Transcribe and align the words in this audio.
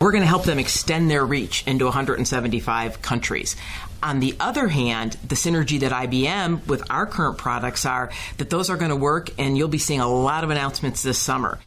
We're 0.00 0.12
going 0.12 0.22
to 0.22 0.28
help 0.28 0.44
them 0.44 0.58
extend 0.58 1.10
their 1.10 1.24
reach 1.24 1.66
into 1.66 1.86
175 1.86 3.00
countries. 3.00 3.56
On 4.02 4.20
the 4.20 4.36
other 4.38 4.68
hand, 4.68 5.16
the 5.26 5.34
synergy 5.34 5.80
that 5.80 5.90
IBM 5.90 6.66
with 6.66 6.90
our 6.90 7.06
current 7.06 7.38
products 7.38 7.86
are 7.86 8.10
that 8.36 8.50
those 8.50 8.68
are 8.68 8.76
going 8.76 8.90
to 8.90 8.96
work, 8.96 9.30
and 9.38 9.56
you'll 9.56 9.68
be 9.68 9.78
seeing 9.78 10.00
a 10.00 10.08
lot 10.08 10.44
of 10.44 10.50
announcements 10.50 11.02
this 11.02 11.18
summer. 11.18 11.58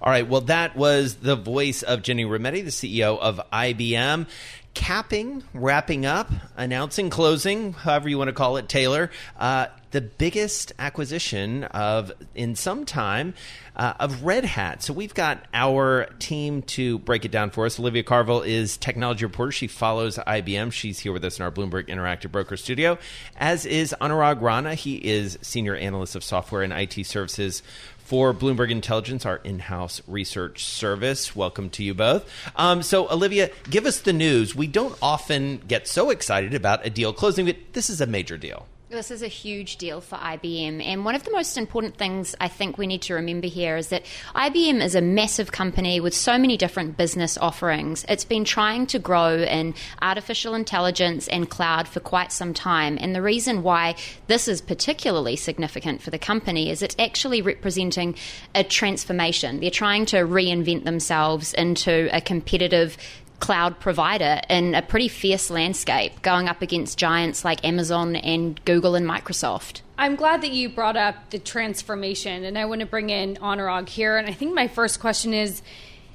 All 0.00 0.10
right. 0.10 0.28
Well, 0.28 0.42
that 0.42 0.76
was 0.76 1.16
the 1.16 1.36
voice 1.36 1.82
of 1.82 2.02
Ginny 2.02 2.24
Rometty, 2.24 2.64
the 2.64 2.70
CEO 2.70 3.18
of 3.18 3.40
IBM 3.52 4.26
capping, 4.74 5.42
wrapping 5.54 6.06
up, 6.06 6.30
announcing, 6.56 7.10
closing, 7.10 7.72
however 7.72 8.08
you 8.08 8.16
want 8.16 8.28
to 8.28 8.32
call 8.32 8.58
it, 8.58 8.68
Taylor, 8.68 9.10
uh, 9.38 9.66
the 9.90 10.00
biggest 10.00 10.72
acquisition 10.78 11.64
of 11.64 12.12
in 12.34 12.54
some 12.54 12.84
time 12.84 13.34
uh, 13.76 13.94
of 14.00 14.24
Red 14.24 14.44
Hat. 14.44 14.82
So 14.82 14.92
we've 14.92 15.14
got 15.14 15.44
our 15.54 16.06
team 16.18 16.62
to 16.62 16.98
break 16.98 17.24
it 17.24 17.30
down 17.30 17.50
for 17.50 17.64
us. 17.64 17.78
Olivia 17.78 18.02
Carville 18.02 18.42
is 18.42 18.76
technology 18.76 19.24
reporter. 19.24 19.52
She 19.52 19.66
follows 19.66 20.18
IBM. 20.18 20.72
She's 20.72 20.98
here 20.98 21.12
with 21.12 21.24
us 21.24 21.38
in 21.38 21.44
our 21.44 21.50
Bloomberg 21.50 21.88
Interactive 21.88 22.32
Broker 22.32 22.56
studio, 22.56 22.98
as 23.36 23.64
is 23.64 23.94
Anurag 24.00 24.40
Rana. 24.40 24.74
He 24.74 24.96
is 24.96 25.38
senior 25.42 25.76
analyst 25.76 26.16
of 26.16 26.24
software 26.24 26.62
and 26.62 26.72
IT 26.72 27.06
services 27.06 27.62
for 28.08 28.32
Bloomberg 28.32 28.70
Intelligence, 28.70 29.26
our 29.26 29.36
in 29.36 29.58
house 29.58 30.00
research 30.06 30.64
service. 30.64 31.36
Welcome 31.36 31.68
to 31.70 31.84
you 31.84 31.92
both. 31.92 32.26
Um, 32.56 32.82
so, 32.82 33.10
Olivia, 33.10 33.50
give 33.68 33.84
us 33.84 34.00
the 34.00 34.14
news. 34.14 34.56
We 34.56 34.66
don't 34.66 34.96
often 35.02 35.58
get 35.68 35.86
so 35.86 36.08
excited 36.08 36.54
about 36.54 36.86
a 36.86 36.90
deal 36.90 37.12
closing, 37.12 37.44
but 37.44 37.56
this 37.74 37.90
is 37.90 38.00
a 38.00 38.06
major 38.06 38.38
deal. 38.38 38.66
This 38.90 39.10
is 39.10 39.20
a 39.20 39.28
huge 39.28 39.76
deal 39.76 40.00
for 40.00 40.16
IBM. 40.16 40.82
And 40.82 41.04
one 41.04 41.14
of 41.14 41.22
the 41.22 41.30
most 41.30 41.58
important 41.58 41.98
things 41.98 42.34
I 42.40 42.48
think 42.48 42.78
we 42.78 42.86
need 42.86 43.02
to 43.02 43.14
remember 43.14 43.46
here 43.46 43.76
is 43.76 43.88
that 43.88 44.06
IBM 44.34 44.82
is 44.82 44.94
a 44.94 45.02
massive 45.02 45.52
company 45.52 46.00
with 46.00 46.14
so 46.14 46.38
many 46.38 46.56
different 46.56 46.96
business 46.96 47.36
offerings. 47.36 48.06
It's 48.08 48.24
been 48.24 48.46
trying 48.46 48.86
to 48.86 48.98
grow 48.98 49.40
in 49.42 49.74
artificial 50.00 50.54
intelligence 50.54 51.28
and 51.28 51.50
cloud 51.50 51.86
for 51.86 52.00
quite 52.00 52.32
some 52.32 52.54
time. 52.54 52.96
And 52.98 53.14
the 53.14 53.20
reason 53.20 53.62
why 53.62 53.94
this 54.26 54.48
is 54.48 54.62
particularly 54.62 55.36
significant 55.36 56.00
for 56.00 56.08
the 56.08 56.18
company 56.18 56.70
is 56.70 56.80
it's 56.80 56.96
actually 56.98 57.42
representing 57.42 58.14
a 58.54 58.64
transformation. 58.64 59.60
They're 59.60 59.70
trying 59.70 60.06
to 60.06 60.16
reinvent 60.24 60.84
themselves 60.84 61.52
into 61.52 62.08
a 62.10 62.22
competitive 62.22 62.96
cloud 63.40 63.78
provider 63.80 64.40
in 64.48 64.74
a 64.74 64.82
pretty 64.82 65.08
fierce 65.08 65.50
landscape, 65.50 66.22
going 66.22 66.48
up 66.48 66.62
against 66.62 66.98
giants 66.98 67.44
like 67.44 67.64
Amazon 67.64 68.16
and 68.16 68.62
Google 68.64 68.94
and 68.94 69.06
Microsoft. 69.06 69.82
I'm 69.96 70.16
glad 70.16 70.42
that 70.42 70.52
you 70.52 70.68
brought 70.68 70.96
up 70.96 71.30
the 71.30 71.38
transformation, 71.38 72.44
and 72.44 72.56
I 72.56 72.64
want 72.64 72.80
to 72.80 72.86
bring 72.86 73.10
in 73.10 73.36
Anurag 73.36 73.88
here. 73.88 74.16
And 74.16 74.28
I 74.28 74.32
think 74.32 74.54
my 74.54 74.68
first 74.68 75.00
question 75.00 75.34
is 75.34 75.62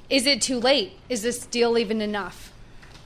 Is 0.08 0.26
it 0.26 0.42
too 0.42 0.58
late? 0.58 0.92
Is 1.08 1.22
this 1.22 1.46
deal 1.46 1.76
even 1.76 2.00
enough? 2.00 2.52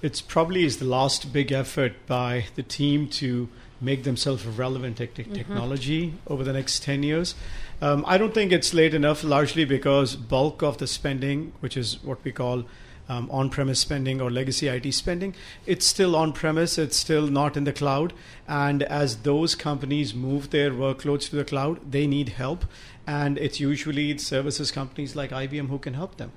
It's 0.01 0.21
probably 0.21 0.65
is 0.65 0.79
the 0.79 0.85
last 0.85 1.33
big 1.33 1.51
effort 1.51 1.95
by 2.07 2.47
the 2.55 2.63
team 2.63 3.09
to 3.09 3.49
make 3.81 4.05
themselves 4.05 4.47
a 4.47 4.51
relevant 4.51 4.99
te- 4.99 5.07
mm-hmm. 5.07 5.33
technology 5.33 6.15
over 6.27 6.45
the 6.45 6.53
next 6.53 6.83
10 6.83 7.03
years. 7.03 7.35
Um, 7.81 8.05
I 8.07 8.19
don't 8.19 8.35
think 8.35 8.53
it's 8.53 8.75
late 8.75 8.95
enough, 8.95 9.23
largely 9.23 9.65
because 9.65 10.17
bulk 10.17 10.63
of 10.63 10.79
the 10.79 10.87
spending, 10.87 11.53
which 11.61 11.77
is 11.77 12.03
what 12.03 12.23
we 12.25 12.33
call 12.33 12.65
um, 13.09 13.31
on 13.31 13.51
premise 13.51 13.81
spending 13.81 14.21
or 14.21 14.31
legacy 14.31 14.69
IT 14.69 14.93
spending, 14.93 15.35
it's 15.67 15.87
still 15.87 16.15
on 16.15 16.33
premise, 16.33 16.79
it's 16.79 16.97
still 16.97 17.27
not 17.27 17.57
in 17.57 17.65
the 17.65 17.73
cloud. 17.73 18.13
And 18.47 18.83
as 18.83 19.19
those 19.19 19.55
companies 19.55 20.15
move 20.15 20.51
their 20.51 20.71
workloads 20.71 21.31
to 21.31 21.37
the 21.37 21.45
cloud, 21.45 21.91
they 21.91 22.07
need 22.07 22.31
help. 22.31 22.65
And 23.07 23.39
it's 23.39 23.61
usually 23.61 24.17
services 24.19 24.71
companies 24.71 25.17
like 25.17 25.31
IBM 25.31 25.69
who 25.69 25.79
can 25.79 25.95
help 25.95 26.17
them. 26.17 26.33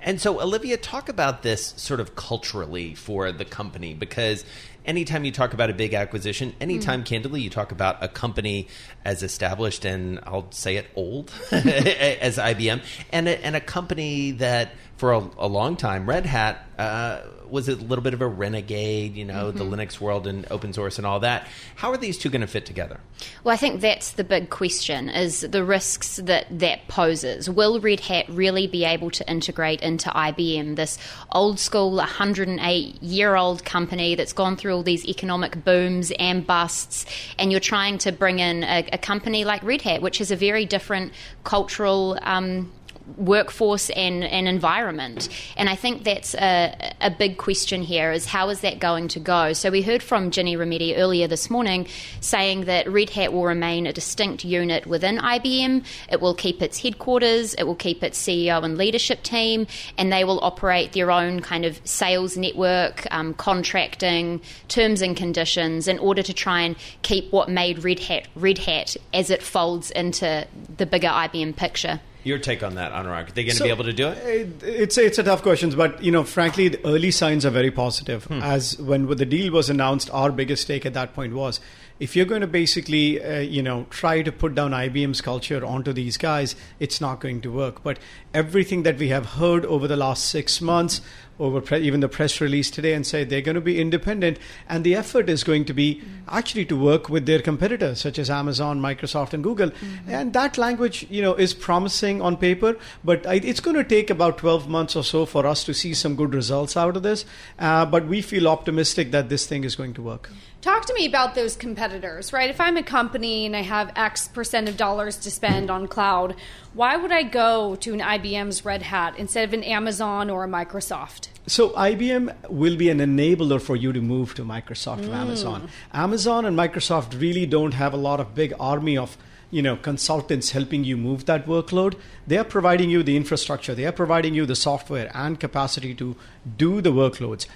And 0.00 0.20
so, 0.20 0.40
Olivia, 0.40 0.76
talk 0.76 1.08
about 1.08 1.42
this 1.42 1.74
sort 1.76 2.00
of 2.00 2.16
culturally 2.16 2.94
for 2.94 3.32
the 3.32 3.44
company 3.44 3.94
because 3.94 4.44
anytime 4.84 5.24
you 5.24 5.32
talk 5.32 5.52
about 5.52 5.68
a 5.70 5.74
big 5.74 5.94
acquisition, 5.94 6.54
anytime 6.60 7.02
mm. 7.02 7.06
candidly 7.06 7.40
you 7.40 7.50
talk 7.50 7.72
about 7.72 8.02
a 8.02 8.08
company 8.08 8.68
as 9.04 9.22
established 9.22 9.84
and 9.84 10.20
I'll 10.24 10.50
say 10.52 10.76
it 10.76 10.86
old 10.94 11.32
as 11.52 12.38
IBM 12.38 12.82
and 13.12 13.28
a, 13.28 13.44
and 13.44 13.56
a 13.56 13.60
company 13.60 14.32
that 14.32 14.70
for 14.96 15.12
a, 15.12 15.30
a 15.38 15.48
long 15.48 15.76
time, 15.76 16.08
Red 16.08 16.24
Hat 16.26 16.64
uh, 16.78 17.20
was 17.50 17.68
it 17.68 17.80
a 17.80 17.84
little 17.84 18.02
bit 18.02 18.14
of 18.14 18.20
a 18.20 18.26
renegade, 18.26 19.16
you 19.16 19.24
know, 19.24 19.52
mm-hmm. 19.52 19.58
the 19.58 19.64
Linux 19.64 20.00
world 20.00 20.26
and 20.26 20.46
open 20.50 20.72
source 20.72 20.98
and 20.98 21.06
all 21.06 21.20
that. 21.20 21.46
How 21.76 21.90
are 21.90 21.96
these 21.96 22.18
two 22.18 22.30
going 22.30 22.40
to 22.40 22.46
fit 22.46 22.66
together? 22.66 23.00
Well, 23.44 23.52
I 23.52 23.56
think 23.56 23.80
that's 23.80 24.12
the 24.12 24.24
big 24.24 24.50
question: 24.50 25.08
is 25.08 25.40
the 25.40 25.64
risks 25.64 26.16
that 26.16 26.46
that 26.58 26.88
poses. 26.88 27.48
Will 27.48 27.80
Red 27.80 28.00
Hat 28.00 28.26
really 28.28 28.66
be 28.66 28.84
able 28.84 29.10
to 29.10 29.30
integrate 29.30 29.80
into 29.82 30.10
IBM, 30.10 30.76
this 30.76 30.98
old 31.32 31.58
school, 31.58 31.96
108 31.96 33.02
year 33.02 33.36
old 33.36 33.64
company 33.64 34.14
that's 34.14 34.32
gone 34.32 34.56
through 34.56 34.74
all 34.74 34.82
these 34.82 35.06
economic 35.06 35.64
booms 35.64 36.12
and 36.18 36.46
busts, 36.46 37.06
and 37.38 37.50
you're 37.50 37.60
trying 37.60 37.98
to 37.98 38.12
bring 38.12 38.38
in 38.38 38.64
a, 38.64 38.88
a 38.92 38.98
company 38.98 39.44
like 39.44 39.62
Red 39.62 39.82
Hat, 39.82 40.02
which 40.02 40.20
is 40.20 40.30
a 40.30 40.36
very 40.36 40.64
different 40.64 41.12
cultural 41.44 42.18
um, 42.22 42.72
workforce 43.16 43.90
and, 43.90 44.24
and 44.24 44.48
environment. 44.48 45.28
And 45.56 45.68
I 45.68 45.76
think 45.76 46.04
that's 46.04 46.34
a, 46.34 46.94
a 47.00 47.10
big 47.10 47.38
question 47.38 47.82
here 47.82 48.12
is 48.12 48.26
how 48.26 48.48
is 48.48 48.60
that 48.60 48.78
going 48.78 49.08
to 49.08 49.20
go? 49.20 49.52
So 49.52 49.70
we 49.70 49.82
heard 49.82 50.02
from 50.02 50.30
Ginny 50.30 50.56
Rometty 50.56 50.96
earlier 50.96 51.28
this 51.28 51.48
morning 51.48 51.86
saying 52.20 52.64
that 52.64 52.90
Red 52.90 53.10
Hat 53.10 53.32
will 53.32 53.44
remain 53.44 53.86
a 53.86 53.92
distinct 53.92 54.44
unit 54.44 54.86
within 54.86 55.18
IBM. 55.18 55.84
It 56.10 56.20
will 56.20 56.34
keep 56.34 56.62
its 56.62 56.80
headquarters, 56.80 57.54
it 57.54 57.64
will 57.64 57.76
keep 57.76 58.02
its 58.02 58.20
CEO 58.20 58.62
and 58.62 58.76
leadership 58.76 59.22
team, 59.22 59.66
and 59.96 60.12
they 60.12 60.24
will 60.24 60.40
operate 60.42 60.92
their 60.92 61.10
own 61.10 61.40
kind 61.40 61.64
of 61.64 61.80
sales 61.84 62.36
network, 62.36 63.06
um, 63.10 63.34
contracting, 63.34 64.40
terms 64.68 65.00
and 65.02 65.16
conditions 65.16 65.88
in 65.88 65.98
order 65.98 66.22
to 66.22 66.34
try 66.34 66.60
and 66.60 66.76
keep 67.02 67.32
what 67.32 67.48
made 67.48 67.84
Red 67.84 68.00
Hat 68.00 68.28
Red 68.34 68.58
Hat 68.58 68.96
as 69.12 69.30
it 69.30 69.42
folds 69.42 69.90
into 69.92 70.46
the 70.76 70.86
bigger 70.86 71.08
IBM 71.08 71.56
picture. 71.56 72.00
Your 72.26 72.38
take 72.38 72.64
on 72.64 72.74
that, 72.74 72.90
Anurag? 72.90 73.28
Are 73.28 73.32
they 73.32 73.44
going 73.44 73.52
to 73.52 73.58
so, 73.58 73.64
be 73.64 73.70
able 73.70 73.84
to 73.84 73.92
do 73.92 74.08
it? 74.08 74.60
It's 74.64 74.98
it's 74.98 75.16
a 75.16 75.22
tough 75.22 75.42
question, 75.42 75.70
but 75.70 76.02
you 76.02 76.10
know, 76.10 76.24
frankly, 76.24 76.66
the 76.66 76.84
early 76.84 77.12
signs 77.12 77.46
are 77.46 77.50
very 77.50 77.70
positive. 77.70 78.24
Hmm. 78.24 78.42
As 78.42 78.76
when 78.78 79.06
the 79.06 79.24
deal 79.24 79.52
was 79.52 79.70
announced, 79.70 80.10
our 80.10 80.32
biggest 80.32 80.62
stake 80.62 80.84
at 80.84 80.92
that 80.94 81.14
point 81.14 81.34
was 81.34 81.60
if 81.98 82.14
you're 82.14 82.26
going 82.26 82.40
to 82.40 82.46
basically, 82.46 83.22
uh, 83.22 83.38
you 83.38 83.62
know, 83.62 83.86
try 83.90 84.22
to 84.22 84.30
put 84.32 84.54
down 84.54 84.72
IBM's 84.72 85.20
culture 85.20 85.64
onto 85.64 85.92
these 85.92 86.16
guys, 86.16 86.54
it's 86.78 87.00
not 87.00 87.20
going 87.20 87.40
to 87.42 87.52
work. 87.52 87.82
But 87.82 87.98
everything 88.34 88.82
that 88.82 88.98
we 88.98 89.08
have 89.08 89.26
heard 89.26 89.64
over 89.64 89.86
the 89.86 89.96
last 89.96 90.28
six 90.28 90.60
months, 90.60 91.00
over 91.38 91.60
pre- 91.60 91.80
even 91.80 92.00
the 92.00 92.08
press 92.08 92.40
release 92.40 92.70
today, 92.70 92.92
and 92.92 93.06
say 93.06 93.24
they're 93.24 93.40
going 93.40 93.54
to 93.54 93.60
be 93.60 93.80
independent, 93.80 94.38
and 94.68 94.84
the 94.84 94.94
effort 94.94 95.28
is 95.28 95.44
going 95.44 95.64
to 95.66 95.74
be 95.74 96.02
actually 96.28 96.64
to 96.66 96.76
work 96.76 97.08
with 97.08 97.26
their 97.26 97.40
competitors 97.40 98.00
such 98.00 98.18
as 98.18 98.30
Amazon, 98.30 98.80
Microsoft, 98.80 99.32
and 99.32 99.42
Google. 99.42 99.70
Mm-hmm. 99.70 100.10
And 100.10 100.32
that 100.32 100.58
language, 100.58 101.06
you 101.10 101.22
know, 101.22 101.34
is 101.34 101.54
promising 101.54 102.20
on 102.22 102.36
paper, 102.36 102.76
but 103.04 103.24
it's 103.26 103.60
going 103.60 103.76
to 103.76 103.84
take 103.84 104.10
about 104.10 104.38
12 104.38 104.68
months 104.68 104.96
or 104.96 105.04
so 105.04 105.26
for 105.26 105.46
us 105.46 105.64
to 105.64 105.74
see 105.74 105.94
some 105.94 106.16
good 106.16 106.34
results 106.34 106.76
out 106.76 106.96
of 106.96 107.02
this. 107.02 107.24
Uh, 107.58 107.86
but 107.86 108.06
we 108.06 108.22
feel 108.22 108.48
optimistic 108.48 109.10
that 109.10 109.28
this 109.28 109.46
thing 109.46 109.64
is 109.64 109.76
going 109.76 109.94
to 109.94 110.02
work. 110.02 110.30
Talk 110.62 110.84
to 110.86 110.94
me 110.94 111.06
about 111.06 111.36
those 111.36 111.54
competitors, 111.54 112.32
right? 112.32 112.50
If 112.50 112.60
I'm 112.60 112.76
a 112.76 112.82
company 112.82 113.46
and 113.46 113.54
I 113.54 113.60
have 113.60 113.92
X 113.94 114.26
percent 114.26 114.68
of 114.68 114.76
dollars 114.76 115.16
to 115.18 115.30
spend 115.30 115.70
on 115.70 115.86
cloud, 115.86 116.34
why 116.76 116.94
would 116.94 117.10
I 117.10 117.22
go 117.22 117.74
to 117.76 117.94
an 117.94 118.00
IBM's 118.00 118.62
Red 118.62 118.82
Hat 118.82 119.14
instead 119.16 119.48
of 119.48 119.54
an 119.54 119.64
Amazon 119.64 120.28
or 120.28 120.44
a 120.44 120.48
Microsoft? 120.48 121.28
So 121.46 121.70
IBM 121.70 122.50
will 122.50 122.76
be 122.76 122.90
an 122.90 122.98
enabler 122.98 123.62
for 123.62 123.76
you 123.76 123.94
to 123.94 124.02
move 124.02 124.34
to 124.34 124.44
Microsoft 124.44 125.04
mm. 125.04 125.08
or 125.08 125.14
Amazon. 125.14 125.70
Amazon 125.94 126.44
and 126.44 126.56
Microsoft 126.56 127.18
really 127.18 127.46
don't 127.46 127.72
have 127.72 127.94
a 127.94 127.96
lot 127.96 128.20
of 128.20 128.34
big 128.34 128.52
army 128.60 128.98
of 128.98 129.16
you 129.50 129.62
know 129.62 129.76
consultants 129.76 130.50
helping 130.50 130.84
you 130.84 130.96
move 130.96 131.24
that 131.26 131.46
workload 131.46 131.94
they 132.26 132.36
are 132.36 132.44
providing 132.44 132.90
you 132.90 133.04
the 133.04 133.16
infrastructure 133.16 133.76
they 133.76 133.86
are 133.86 133.92
providing 133.92 134.34
you 134.34 134.44
the 134.44 134.56
software 134.56 135.08
and 135.14 135.38
capacity 135.38 135.94
to 135.94 136.16
do 136.56 136.80
the 136.80 136.90
workloads 136.90 137.46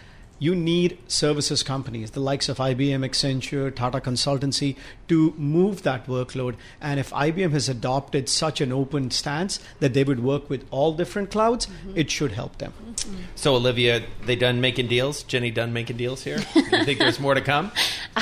you 0.40 0.56
need 0.56 0.98
services 1.06 1.62
companies, 1.62 2.12
the 2.12 2.20
likes 2.20 2.48
of 2.48 2.56
IBM, 2.56 3.06
Accenture, 3.06 3.72
Tata 3.72 4.00
Consultancy, 4.00 4.74
to 5.06 5.34
move 5.36 5.82
that 5.82 6.06
workload. 6.06 6.56
And 6.80 6.98
if 6.98 7.10
IBM 7.10 7.52
has 7.52 7.68
adopted 7.68 8.28
such 8.28 8.62
an 8.62 8.72
open 8.72 9.10
stance 9.10 9.60
that 9.80 9.92
they 9.92 10.02
would 10.02 10.24
work 10.24 10.48
with 10.48 10.66
all 10.70 10.94
different 10.94 11.30
clouds, 11.30 11.66
mm-hmm. 11.66 11.92
it 11.94 12.10
should 12.10 12.32
help 12.32 12.56
them. 12.56 12.72
Mm-hmm. 12.82 13.16
So, 13.34 13.54
Olivia, 13.54 14.02
they 14.24 14.34
done 14.34 14.62
making 14.62 14.88
deals? 14.88 15.22
Ginny 15.24 15.50
done 15.50 15.74
making 15.74 15.98
deals 15.98 16.24
here? 16.24 16.38
you 16.54 16.84
think 16.84 16.98
there's 16.98 17.20
more 17.20 17.34
to 17.34 17.42
come? 17.42 17.70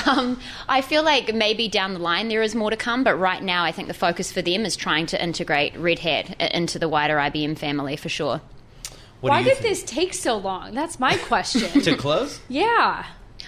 Um, 0.05 0.41
I 0.69 0.81
feel 0.81 1.05
like 1.05 1.33
maybe 1.33 1.69
down 1.69 1.95
the 1.95 2.01
line 2.01 2.29
there 2.29 2.43
is 2.43 2.55
more 2.55 2.71
to 2.71 2.77
come, 2.77 3.05
but 3.05 3.15
right 3.15 3.43
now 3.43 3.63
I 3.63 3.71
think 3.71 3.87
the 3.87 3.95
focus 3.95 4.33
for 4.33 4.43
them 4.43 4.67
is 4.67 4.75
trying 4.75 5.07
to 5.07 5.23
integrate 5.23 5.77
Red 5.77 6.01
Hat 6.01 6.41
into 6.53 6.81
the 6.81 6.89
wider 6.89 7.17
IBM 7.17 7.57
family 7.57 7.95
for 7.95 8.09
sure. 8.09 8.41
What 9.21 9.31
Why 9.31 9.43
did 9.43 9.59
think? 9.59 9.69
this 9.69 9.83
take 9.83 10.15
so 10.15 10.37
long? 10.37 10.75
That's 10.75 11.01
my 11.01 11.17
question. 11.17 11.81
to 11.83 11.97
close? 11.97 12.41
Yeah. 12.49 13.05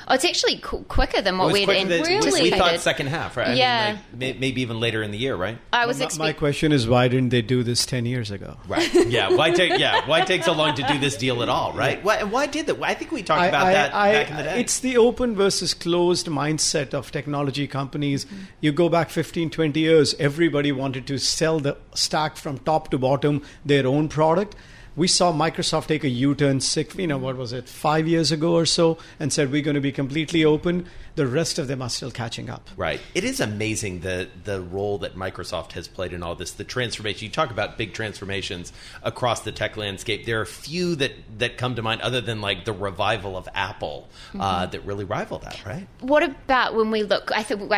Oh, 0.09 0.15
it's 0.15 0.25
actually 0.25 0.57
qu- 0.57 0.83
quicker 0.85 1.21
than 1.21 1.39
what 1.39 1.53
we'd 1.53 1.69
anticipated. 1.69 2.25
Really? 2.25 2.51
We 2.51 2.51
thought 2.51 2.81
second 2.81 3.09
half, 3.09 3.37
right? 3.37 3.57
Yeah. 3.57 3.83
I 3.83 3.87
mean, 3.87 3.95
like, 3.95 4.19
may, 4.19 4.33
maybe 4.33 4.63
even 4.63 4.81
later 4.81 5.03
in 5.03 5.11
the 5.11 5.19
year, 5.19 5.37
right? 5.37 5.59
I 5.73 5.87
was 5.87 5.99
well, 5.99 6.07
expect- 6.07 6.19
My 6.19 6.33
question 6.33 6.73
is, 6.73 6.89
why 6.89 7.09
didn't 7.09 7.29
they 7.29 7.43
do 7.43 7.63
this 7.63 7.87
ten 7.87 8.07
years 8.07 8.31
ago? 8.31 8.57
Right. 8.67 8.93
Yeah. 9.11 9.31
Why 9.37 9.51
take? 9.51 9.79
Yeah. 9.79 10.09
Why 10.09 10.23
take 10.23 10.43
so 10.43 10.53
long 10.53 10.75
to 10.77 10.83
do 10.83 10.99
this 10.99 11.17
deal 11.17 11.43
at 11.43 11.49
all? 11.49 11.73
Right. 11.73 12.03
Why? 12.03 12.23
Why 12.25 12.47
did 12.47 12.67
that? 12.67 12.83
I 12.83 12.95
think 12.95 13.13
we 13.13 13.23
talked 13.23 13.41
I, 13.41 13.47
about 13.47 13.67
I, 13.67 13.73
that 13.73 13.95
I, 13.95 14.13
back 14.13 14.31
in 14.31 14.37
the 14.37 14.43
day. 14.43 14.61
It's 14.61 14.81
the 14.81 14.97
open 14.97 15.37
versus 15.37 15.75
closed 15.75 16.27
mindset 16.27 16.95
of 16.95 17.13
technology 17.13 17.67
companies. 17.67 18.25
Mm-hmm. 18.25 18.37
You 18.61 18.73
go 18.73 18.89
back 18.89 19.11
15, 19.11 19.51
20 19.51 19.79
years, 19.81 20.15
everybody 20.19 20.73
wanted 20.73 21.07
to 21.07 21.19
sell 21.19 21.61
the 21.61 21.77
stack 21.95 22.37
from 22.37 22.59
top 22.59 22.91
to 22.91 22.99
bottom 22.99 23.43
their 23.65 23.87
own 23.87 24.09
product 24.09 24.57
we 24.97 25.09
saw 25.09 25.33
Microsoft 25.33 25.87
take 25.87 26.05
a 26.05 26.09
U-turn 26.09 26.61
six, 26.61 26.95
you 26.97 27.07
know, 27.07 27.19
what 27.19 27.37
was 27.37 27.53
it, 27.53 27.69
five 27.69 28.09
years 28.09 28.33
ago 28.33 28.55
or 28.55 28.67
so, 28.67 28.99
and 29.19 29.33
said 29.33 29.51
we're 29.51 29.63
going 29.63 29.75
to 29.75 29.81
be 29.81 29.93
completely 29.93 30.45
open. 30.45 30.87
The 31.17 31.27
rest 31.27 31.59
of 31.59 31.69
them 31.69 31.83
are 31.83 31.91
still 31.91 32.11
catching 32.11 32.49
up. 32.49 32.71
Right. 32.77 33.01
It 33.15 33.25
is 33.25 33.41
amazing 33.41 34.01
the 34.01 34.29
the 34.45 34.61
role 34.61 34.99
that 34.99 35.17
Microsoft 35.17 35.73
has 35.73 35.89
played 35.89 36.13
in 36.13 36.23
all 36.23 36.35
this. 36.35 36.53
The 36.53 36.65
transformation. 36.65 37.25
You 37.25 37.31
talk 37.31 37.51
about 37.51 37.77
big 37.77 37.93
transformations 37.93 38.73
across 39.03 39.41
the 39.41 39.53
tech 39.53 39.77
landscape. 39.77 40.25
There 40.25 40.41
are 40.41 40.47
few 40.47 40.95
that 40.97 41.13
that 41.39 41.59
come 41.59 41.75
to 41.75 41.83
mind, 41.83 42.01
other 42.01 42.21
than 42.21 42.41
like 42.41 42.65
the 42.65 42.73
revival 42.73 43.37
of 43.37 43.49
Apple, 43.55 44.09
uh, 44.11 44.33
mm-hmm. 44.33 44.41
uh, 44.41 44.67
that 44.67 44.85
really 44.87 45.05
rival 45.05 45.39
that. 45.41 45.65
Right. 45.67 45.87
What 46.01 46.23
about 46.23 46.75
when 46.75 46.91
we 46.91 47.03
look? 47.03 47.33
I 47.33 47.43
think 47.43 47.71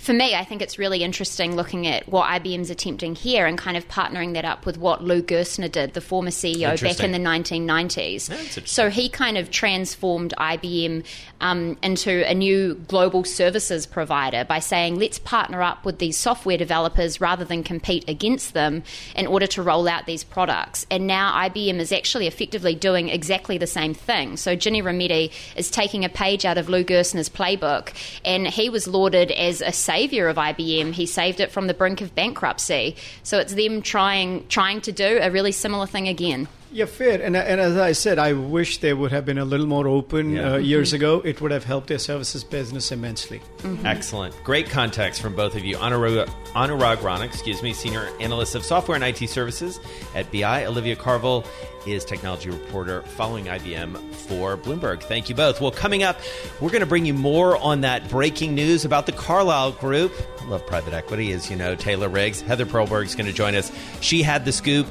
for 0.00 0.14
me, 0.14 0.34
I 0.34 0.44
think 0.44 0.62
it's 0.62 0.78
really 0.78 1.02
interesting 1.02 1.56
looking 1.56 1.86
at 1.86 2.08
what 2.08 2.26
IBM's 2.26 2.70
attempting 2.70 3.14
here 3.14 3.44
and 3.44 3.58
kind 3.58 3.76
of 3.76 3.86
partnering 3.86 4.32
that 4.32 4.46
up 4.46 4.64
with 4.64 4.78
what 4.78 5.04
Lou 5.04 5.20
Gerstner 5.20 5.70
did, 5.70 5.92
the 5.92 6.00
former 6.00 6.30
CEO 6.30 6.80
back 6.80 7.00
in 7.00 7.12
the 7.12 7.18
1990s. 7.18 8.66
So 8.66 8.88
he 8.88 9.10
kind 9.10 9.36
of 9.36 9.50
transformed 9.50 10.32
IBM 10.38 11.04
um, 11.42 11.76
into 11.82 12.26
a 12.26 12.32
new 12.32 12.76
global 12.88 13.24
services 13.24 13.84
provider 13.86 14.42
by 14.42 14.58
saying, 14.58 14.98
let's 14.98 15.18
partner 15.18 15.60
up 15.62 15.84
with 15.84 15.98
these 15.98 16.16
software 16.16 16.56
developers 16.56 17.20
rather 17.20 17.44
than 17.44 17.62
compete 17.62 18.08
against 18.08 18.54
them 18.54 18.82
in 19.14 19.26
order 19.26 19.46
to 19.48 19.62
roll 19.62 19.86
out 19.86 20.06
these 20.06 20.24
products. 20.24 20.86
And 20.90 21.06
now 21.06 21.30
IBM 21.46 21.78
is 21.78 21.92
actually 21.92 22.26
effectively 22.26 22.74
doing 22.74 23.10
exactly 23.10 23.58
the 23.58 23.66
same 23.66 23.92
thing. 23.92 24.38
So 24.38 24.56
Ginny 24.56 24.80
Rometty 24.80 25.30
is 25.56 25.70
taking 25.70 26.06
a 26.06 26.08
page 26.08 26.46
out 26.46 26.56
of 26.56 26.70
Lou 26.70 26.84
Gerstner's 26.84 27.28
playbook, 27.28 27.92
and 28.24 28.46
he 28.46 28.70
was 28.70 28.88
lauded 28.88 29.30
as 29.32 29.60
a 29.60 29.72
savior 29.90 30.28
of 30.28 30.36
IBM. 30.36 30.92
He 30.92 31.04
saved 31.04 31.40
it 31.40 31.50
from 31.50 31.66
the 31.66 31.74
brink 31.74 32.00
of 32.00 32.14
bankruptcy. 32.14 32.94
So 33.24 33.38
it's 33.38 33.54
them 33.54 33.82
trying 33.82 34.46
trying 34.46 34.80
to 34.82 34.92
do 34.92 35.18
a 35.20 35.30
really 35.30 35.50
similar 35.50 35.86
thing 35.86 36.06
again. 36.06 36.46
Yeah, 36.72 36.84
fair. 36.84 37.20
And, 37.20 37.36
and 37.36 37.60
as 37.60 37.76
I 37.76 37.92
said, 37.92 38.18
I 38.18 38.32
wish 38.32 38.78
they 38.78 38.94
would 38.94 39.10
have 39.10 39.24
been 39.24 39.38
a 39.38 39.44
little 39.44 39.66
more 39.66 39.88
open 39.88 40.32
yeah. 40.32 40.52
uh, 40.52 40.56
years 40.58 40.88
mm-hmm. 40.88 40.96
ago. 40.96 41.20
It 41.24 41.40
would 41.40 41.50
have 41.50 41.64
helped 41.64 41.88
their 41.88 41.98
services 41.98 42.44
business 42.44 42.92
immensely. 42.92 43.40
Mm-hmm. 43.58 43.86
Excellent. 43.86 44.36
Great 44.44 44.70
context 44.70 45.20
from 45.20 45.34
both 45.34 45.56
of 45.56 45.64
you. 45.64 45.76
Anurag, 45.78 46.28
Anurag 46.52 47.02
Rana, 47.02 47.24
excuse 47.24 47.62
me, 47.62 47.72
Senior 47.72 48.08
Analyst 48.20 48.54
of 48.54 48.64
Software 48.64 48.94
and 48.94 49.04
IT 49.04 49.28
Services 49.28 49.80
at 50.14 50.30
BI. 50.30 50.64
Olivia 50.64 50.94
Carville 50.94 51.44
is 51.86 52.04
Technology 52.04 52.50
Reporter 52.50 53.02
following 53.02 53.46
IBM 53.46 53.96
for 54.14 54.56
Bloomberg. 54.56 55.02
Thank 55.02 55.28
you 55.28 55.34
both. 55.34 55.60
Well, 55.60 55.72
coming 55.72 56.04
up, 56.04 56.20
we're 56.60 56.70
going 56.70 56.80
to 56.80 56.86
bring 56.86 57.04
you 57.04 57.14
more 57.14 57.56
on 57.56 57.80
that 57.80 58.08
breaking 58.08 58.54
news 58.54 58.84
about 58.84 59.06
the 59.06 59.12
Carlyle 59.12 59.72
Group. 59.72 60.12
I 60.40 60.44
love 60.44 60.64
private 60.66 60.94
equity, 60.94 61.32
as 61.32 61.50
you 61.50 61.56
know. 61.56 61.74
Taylor 61.74 62.08
Riggs. 62.08 62.40
Heather 62.40 62.66
Perlberg 62.66 63.06
is 63.06 63.14
going 63.16 63.26
to 63.26 63.32
join 63.32 63.56
us. 63.56 63.72
She 64.00 64.22
had 64.22 64.44
the 64.44 64.52
scoop. 64.52 64.86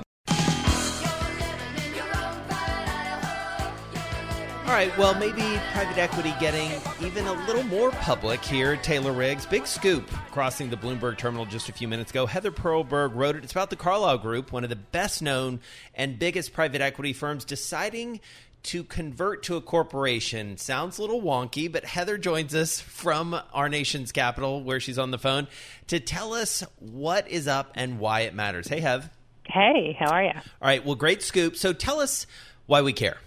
Right, 4.79 4.97
well, 4.97 5.13
maybe 5.13 5.41
private 5.73 5.97
equity 5.97 6.33
getting 6.39 6.71
even 7.01 7.27
a 7.27 7.33
little 7.47 7.63
more 7.63 7.91
public 7.91 8.41
here. 8.41 8.77
Taylor 8.77 9.11
Riggs, 9.11 9.45
big 9.45 9.67
scoop 9.67 10.09
crossing 10.31 10.69
the 10.69 10.77
Bloomberg 10.77 11.17
terminal 11.17 11.45
just 11.45 11.67
a 11.67 11.73
few 11.73 11.85
minutes 11.85 12.11
ago. 12.11 12.25
Heather 12.25 12.49
Perlberg 12.49 13.13
wrote 13.13 13.35
it. 13.35 13.43
It's 13.43 13.51
about 13.51 13.71
the 13.71 13.75
Carlyle 13.75 14.19
Group, 14.19 14.53
one 14.53 14.63
of 14.63 14.69
the 14.69 14.77
best 14.77 15.21
known 15.21 15.59
and 15.95 16.17
biggest 16.17 16.53
private 16.53 16.79
equity 16.79 17.11
firms, 17.11 17.43
deciding 17.43 18.21
to 18.63 18.85
convert 18.85 19.43
to 19.43 19.57
a 19.57 19.61
corporation. 19.61 20.55
Sounds 20.55 20.97
a 20.97 21.01
little 21.01 21.21
wonky, 21.21 21.69
but 21.69 21.83
Heather 21.83 22.17
joins 22.17 22.55
us 22.55 22.79
from 22.79 23.37
our 23.53 23.67
nation's 23.67 24.13
capital, 24.13 24.63
where 24.63 24.79
she's 24.79 24.97
on 24.97 25.11
the 25.11 25.19
phone, 25.19 25.49
to 25.87 25.99
tell 25.99 26.33
us 26.33 26.63
what 26.79 27.27
is 27.27 27.49
up 27.49 27.73
and 27.75 27.99
why 27.99 28.21
it 28.21 28.33
matters. 28.33 28.69
Hey, 28.69 28.79
Hev. 28.79 29.09
Hey, 29.45 29.97
how 29.99 30.09
are 30.09 30.23
you? 30.23 30.31
All 30.31 30.41
right, 30.61 30.85
well, 30.85 30.95
great 30.95 31.21
scoop. 31.21 31.57
So 31.57 31.73
tell 31.73 31.99
us 31.99 32.25
why 32.65 32.81
we 32.81 32.93
care. 32.93 33.17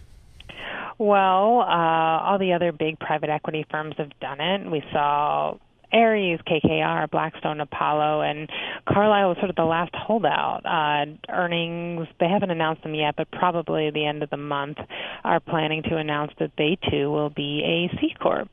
Well, 0.99 1.61
uh, 1.61 2.23
all 2.23 2.39
the 2.39 2.53
other 2.53 2.73
big 2.73 2.99
private 2.99 3.31
equity 3.31 3.67
firms 3.71 3.95
have 3.99 4.11
done 4.21 4.41
it. 4.41 4.71
We 4.71 4.83
saw 4.93 5.57
Ares, 5.93 6.41
KKR, 6.47 7.11
Blackstone, 7.11 7.61
Apollo, 7.61 8.23
and 8.23 8.49
Carlyle 8.89 9.29
was 9.29 9.37
sort 9.39 9.51
of 9.51 9.57
the 9.57 9.65
last 9.65 9.95
holdout. 9.95 10.63
Uh, 10.65 11.13
earnings, 11.29 12.09
they 12.19 12.29
haven't 12.29 12.51
announced 12.51 12.83
them 12.83 12.95
yet, 12.95 13.15
but 13.17 13.31
probably 13.31 13.91
the 13.91 14.07
end 14.07 14.23
of 14.23 14.31
the 14.31 14.37
month 14.37 14.79
are 15.25 15.41
planning 15.41 15.83
to 15.85 15.97
announce 15.97 16.33
that 16.39 16.53
they 16.57 16.79
too 16.91 17.11
will 17.11 17.31
be 17.31 17.63
a 17.63 17.97
C 18.01 18.15
Corp. 18.21 18.49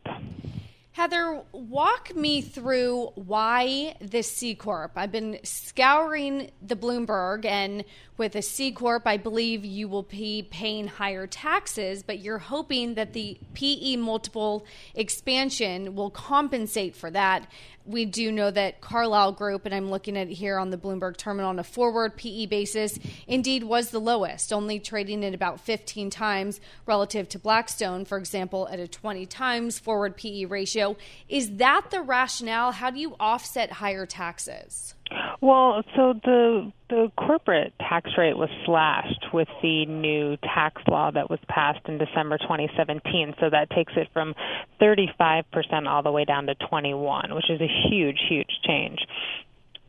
Heather, 0.94 1.44
walk 1.52 2.16
me 2.16 2.42
through 2.42 3.12
why 3.14 3.96
this 4.02 4.30
C 4.32 4.56
Corp. 4.56 4.94
I've 4.96 5.12
been 5.12 5.40
scouring 5.44 6.50
the 6.64 6.76
Bloomberg, 6.76 7.46
and 7.46 7.86
with 8.18 8.36
a 8.36 8.42
C 8.42 8.72
Corp, 8.72 9.04
I 9.06 9.16
believe 9.18 9.64
you 9.64 9.88
will 9.88 10.04
be 10.04 10.48
paying 10.50 10.88
higher 10.88 11.28
taxes, 11.28 12.02
but 12.02 12.20
you're 12.20 12.40
hoping 12.40 12.96
that 12.96 13.14
the 13.14 13.38
PE 13.54 13.98
multiple 13.98 14.66
expansion 14.96 15.96
will 15.96 16.10
compensate 16.10 16.96
for 16.96 17.12
that 17.12 17.50
we 17.90 18.06
do 18.06 18.32
know 18.32 18.52
that 18.52 18.82
Carlyle 18.82 19.32
Group, 19.32 19.66
and 19.66 19.74
I'm 19.74 19.90
looking 19.90 20.16
at 20.16 20.30
it 20.30 20.34
here 20.34 20.60
on 20.60 20.70
the 20.70 20.78
Bloomberg 20.78 21.18
terminal 21.18 21.50
on 21.50 21.58
a 21.58 21.64
forward 21.64 22.16
PE 22.16 22.46
basis, 22.46 23.00
indeed 23.28 23.64
was 23.64 23.90
the 23.90 24.00
lowest, 24.00 24.54
only 24.54 24.80
trading 24.80 25.26
at 25.26 25.34
about 25.34 25.60
15 25.60 26.12
times 26.12 26.62
relative 26.86 27.28
to 27.30 27.40
Blackstone, 27.40 28.06
for 28.06 28.18
example, 28.18 28.68
at 28.72 28.80
a 28.80 28.88
20 28.88 29.26
times 29.26 29.80
forward 29.80 30.16
PE 30.16 30.46
ratio. 30.46 30.96
Is 31.28 31.58
that 31.58 31.90
the 31.90 32.02
rationale? 32.02 32.74
How 32.74 32.92
do 32.92 33.00
you 33.00 33.16
offset 33.20 33.72
higher 33.72 34.06
taxes? 34.06 34.94
Well, 35.42 35.84
so 35.96 36.14
the 36.22 36.72
the 36.90 37.12
corporate 37.16 37.74
tax 37.80 38.10
rate 38.18 38.36
was 38.36 38.50
slashed 38.66 39.28
with 39.32 39.48
the 39.62 39.86
new 39.86 40.38
tax 40.38 40.82
law 40.88 41.12
that 41.12 41.30
was 41.30 41.40
passed 41.48 41.88
in 41.88 41.98
December 41.98 42.38
2017. 42.40 43.36
So 43.40 43.50
that 43.50 43.70
takes 43.70 43.94
it 43.96 44.10
from 44.12 44.34
35% 44.82 45.44
all 45.88 46.02
the 46.02 46.12
way 46.12 46.26
down 46.26 46.48
to 46.48 46.56
21, 46.56 47.36
which 47.36 47.50
is 47.50 47.62
a 47.62 47.90
huge, 47.90 48.20
huge 48.28 48.50
change. 48.66 49.00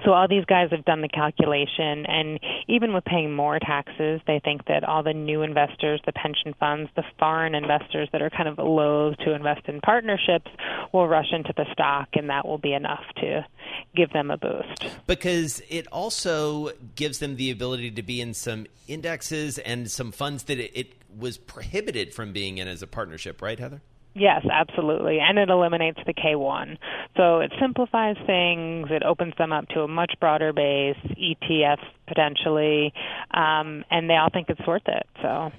So 0.04 0.12
all 0.12 0.28
these 0.28 0.44
guys 0.44 0.70
have 0.70 0.84
done 0.84 1.02
the 1.02 1.08
calculation, 1.08 2.06
and 2.06 2.40
even 2.68 2.92
with 2.92 3.04
paying 3.04 3.34
more 3.34 3.58
taxes, 3.58 4.20
they 4.26 4.40
think 4.42 4.66
that 4.66 4.84
all 4.84 5.02
the 5.02 5.12
new 5.12 5.42
investors, 5.42 6.00
the 6.06 6.12
pension 6.12 6.54
funds, 6.58 6.90
the 6.96 7.04
foreign 7.18 7.54
investors 7.54 8.08
that 8.12 8.22
are 8.22 8.30
kind 8.30 8.48
of 8.48 8.58
loath 8.58 9.16
to 9.18 9.34
invest 9.34 9.68
in 9.68 9.80
partnerships 9.80 10.50
will 10.92 11.08
rush 11.08 11.32
into 11.32 11.52
the 11.56 11.66
stock, 11.72 12.08
and 12.14 12.30
that 12.30 12.46
will 12.46 12.58
be 12.58 12.72
enough 12.72 13.04
to 13.16 13.44
give 13.94 14.10
them 14.12 14.30
a 14.30 14.36
boost. 14.36 14.86
Because 15.06 15.62
it 15.68 15.86
also 15.88 16.70
gives 16.94 17.18
them 17.18 17.36
the 17.36 17.50
ability 17.50 17.90
to 17.92 18.02
be 18.02 18.20
in 18.20 18.34
some 18.34 18.66
indexes 18.88 19.58
and 19.58 19.90
some 19.90 20.12
funds 20.12 20.44
that 20.44 20.58
it, 20.58 20.94
was 21.18 21.36
prohibited 21.36 22.14
from 22.14 22.32
being 22.32 22.58
in 22.58 22.68
as 22.68 22.82
a 22.82 22.86
partnership, 22.86 23.42
right, 23.42 23.58
Heather? 23.58 23.82
Yes, 24.14 24.44
absolutely. 24.50 25.18
And 25.20 25.38
it 25.38 25.50
eliminates 25.50 26.00
the 26.04 26.12
K1. 26.12 26.78
So 27.16 27.40
it 27.40 27.52
simplifies 27.60 28.16
things, 28.26 28.88
it 28.90 29.02
opens 29.04 29.34
them 29.38 29.52
up 29.52 29.68
to 29.68 29.82
a 29.82 29.88
much 29.88 30.12
broader 30.20 30.52
base, 30.52 30.96
ETFs 31.16 31.84
potentially, 32.08 32.92
um, 33.32 33.84
and 33.90 34.10
they 34.10 34.16
all 34.16 34.30
think 34.32 34.48
it's 34.48 34.66
worth 34.66 34.86
it. 34.86 35.06
So 35.22 35.52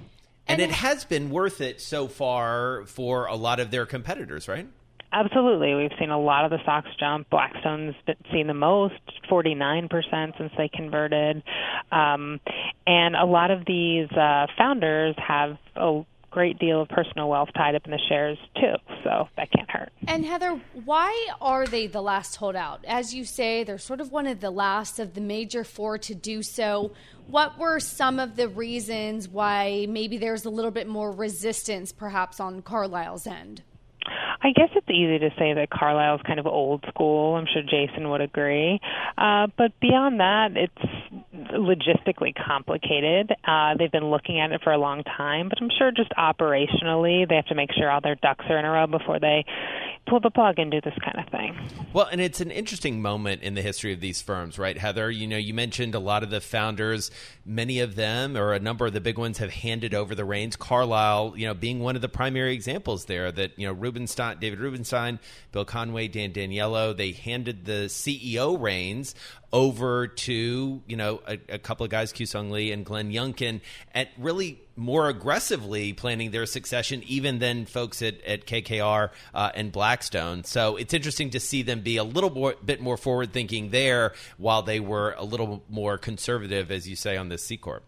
And 0.48 0.62
it 0.62 0.72
has 0.72 1.06
been 1.06 1.30
worth 1.30 1.62
it 1.62 1.80
so 1.80 2.08
far 2.08 2.84
for 2.88 3.26
a 3.26 3.36
lot 3.36 3.60
of 3.62 3.72
their 3.72 3.86
competitors, 3.86 4.48
right? 4.48 4.68
Absolutely. 5.14 5.76
We've 5.76 5.92
seen 6.00 6.10
a 6.10 6.20
lot 6.20 6.46
of 6.46 6.52
the 6.52 6.60
stocks 6.64 6.88
jump. 6.98 7.30
Blackstone's 7.30 7.96
seen 8.32 8.48
the 8.48 8.54
most, 8.54 8.96
49% 9.30 10.38
since 10.38 10.52
they 10.58 10.70
converted. 10.70 11.44
Um, 11.92 12.40
and 12.88 13.16
a 13.16 13.26
lot 13.26 13.52
of 13.52 13.66
these 13.66 14.10
uh, 14.12 14.48
founders 14.58 15.16
have 15.18 15.58
a 15.76 16.04
great 16.32 16.58
deal 16.58 16.82
of 16.82 16.90
personal 16.90 17.30
wealth 17.30 17.50
tied 17.56 17.76
up 17.76 17.86
in 17.86 17.92
the 17.92 18.00
shares 18.10 18.38
too, 18.56 18.74
so 19.04 19.28
that 19.38 19.52
can't 19.52 19.70
hurt. 19.70 19.92
And 20.08 20.26
Heather, 20.26 20.60
why 20.86 21.28
are 21.40 21.68
they 21.68 21.88
the 21.88 22.02
last 22.02 22.38
holdout? 22.38 22.84
As 22.88 23.14
you 23.14 23.26
say, 23.26 23.64
they're 23.64 23.78
sort 23.78 24.02
of 24.02 24.12
one 24.12 24.26
of 24.26 24.40
the 24.40 24.50
last 24.50 25.00
of 25.00 25.14
the 25.14 25.22
major 25.22 25.64
four 25.64 25.98
to 26.00 26.16
do 26.16 26.42
so. 26.42 26.92
What 27.28 27.60
were 27.60 27.80
some 27.80 28.20
of 28.20 28.36
the 28.36 28.48
reasons 28.48 29.30
why 29.30 29.86
maybe 29.90 30.18
there's 30.18 30.46
a 30.46 30.50
little 30.50 30.72
bit 30.72 30.88
more 30.88 31.12
resistance, 31.12 31.92
perhaps 31.92 32.40
on 32.40 32.62
Carlyle's 32.62 33.28
end? 33.28 33.62
I 34.44 34.52
guess 34.56 34.70
it's 34.76 34.90
easy 34.90 35.20
to 35.20 35.30
say 35.38 35.54
that 35.54 35.70
Carlyle's 35.70 36.22
kind 36.26 36.40
of 36.40 36.48
old 36.48 36.84
school. 36.90 37.36
I'm 37.36 37.46
sure 37.46 37.62
Jason 37.62 38.10
would 38.10 38.22
agree. 38.22 38.80
Uh, 39.18 39.48
but 39.56 39.80
beyond 39.80 40.20
that, 40.20 40.52
it's 40.56 41.31
logistically 41.50 42.34
complicated. 42.36 43.32
Uh, 43.46 43.76
they've 43.78 43.92
been 43.92 44.10
looking 44.10 44.40
at 44.40 44.52
it 44.52 44.62
for 44.64 44.72
a 44.72 44.78
long 44.78 45.04
time, 45.04 45.50
but 45.50 45.62
I'm 45.62 45.70
sure 45.78 45.92
just 45.92 46.12
operationally, 46.12 47.28
they 47.28 47.36
have 47.36 47.48
to 47.48 47.56
make 47.56 47.72
sure 47.74 47.90
all 47.90 48.02
their 48.02 48.16
ducks 48.16 48.46
are 48.50 48.58
in 48.58 48.66
a 48.66 48.72
row 48.72 48.88
before 48.88 49.20
they 49.20 49.46
pull 50.08 50.20
the 50.20 50.32
plug 50.32 50.60
and 50.60 50.72
do 50.72 50.82
this 50.82 50.94
kind 51.04 51.26
of 51.26 51.32
thing. 51.32 51.56
Well, 51.94 52.08
and 52.12 52.20
it's 52.20 52.42
an 52.42 52.52
interesting 52.52 53.02
moment 53.02 53.44
in 53.44 53.54
the 53.54 53.62
history 53.62 53.94
of 53.94 54.00
these 54.00 54.22
firms, 54.22 54.58
right, 54.58 54.78
Heather? 54.78 55.12
You 55.12 55.28
know, 55.28 55.38
you 55.38 55.54
mentioned 55.54 55.96
a 55.96 56.00
lot 56.00 56.24
of 56.24 56.30
the 56.30 56.42
founders, 56.42 57.12
many 57.46 57.80
of 57.80 57.96
them, 57.96 58.36
or 58.36 58.54
a 58.54 58.60
number 58.60 58.86
of 58.86 58.94
the 58.94 59.02
big 59.02 59.18
ones, 59.18 59.38
have 59.38 59.52
handed 59.52 59.94
over 59.94 60.16
the 60.16 60.26
reins. 60.26 60.56
Carlyle, 60.56 61.34
you 61.38 61.48
know, 61.48 61.54
being 61.54 61.80
one 61.80 61.96
of 61.96 62.02
the 62.02 62.10
primary 62.10 62.54
examples 62.54 63.06
there 63.06 63.32
that, 63.32 63.58
you 63.58 63.68
know, 63.68 63.74
Rubenstein, 63.74 64.40
David 64.40 64.60
Rubenstein, 64.60 65.20
Bill 65.52 65.66
Conway, 65.66 66.08
Dan 66.08 66.32
D'Aniello, 66.32 66.96
they 66.96 67.12
handed 67.12 67.66
the 67.66 67.86
CEO 67.88 68.60
reins 68.60 69.16
over 69.54 70.08
to 70.08 70.82
you 70.88 70.96
know 70.96 71.22
a, 71.28 71.38
a 71.50 71.60
couple 71.60 71.84
of 71.84 71.90
guys, 71.90 72.14
Kewsong 72.14 72.52
Lee 72.52 72.72
and 72.72 72.86
Glenn 72.86 73.12
Youngkin, 73.12 73.62
at 73.94 74.10
really 74.18 74.60
more 74.76 75.10
aggressively 75.10 75.94
planning 75.94 76.32
their 76.32 76.46
succession, 76.46 77.04
even 77.06 77.40
than 77.40 77.66
folks 77.66 78.02
at, 78.02 78.22
at 78.24 78.46
KKR 78.46 79.10
uh, 79.34 79.52
and 79.54 79.72
Blackstone. 79.72 80.44
So 80.44 80.76
it's 80.78 80.94
interesting 80.94 81.30
to 81.32 81.40
see 81.40 81.62
them 81.62 81.82
be 81.82 81.98
a 81.98 82.04
little 82.04 82.32
more, 82.32 82.56
bit 82.64 82.82
more 82.82 82.98
forward 82.98 83.32
thinking 83.34 83.70
there, 83.70 84.14
while 84.38 84.62
they 84.62 84.80
were 84.80 85.14
a 85.18 85.24
little 85.24 85.64
more 85.70 85.98
conservative, 85.98 86.72
as 86.72 86.88
you 86.90 86.96
say, 86.96 87.18
on 87.18 87.30
this 87.30 87.44
C 87.44 87.58
corp. 87.58 87.84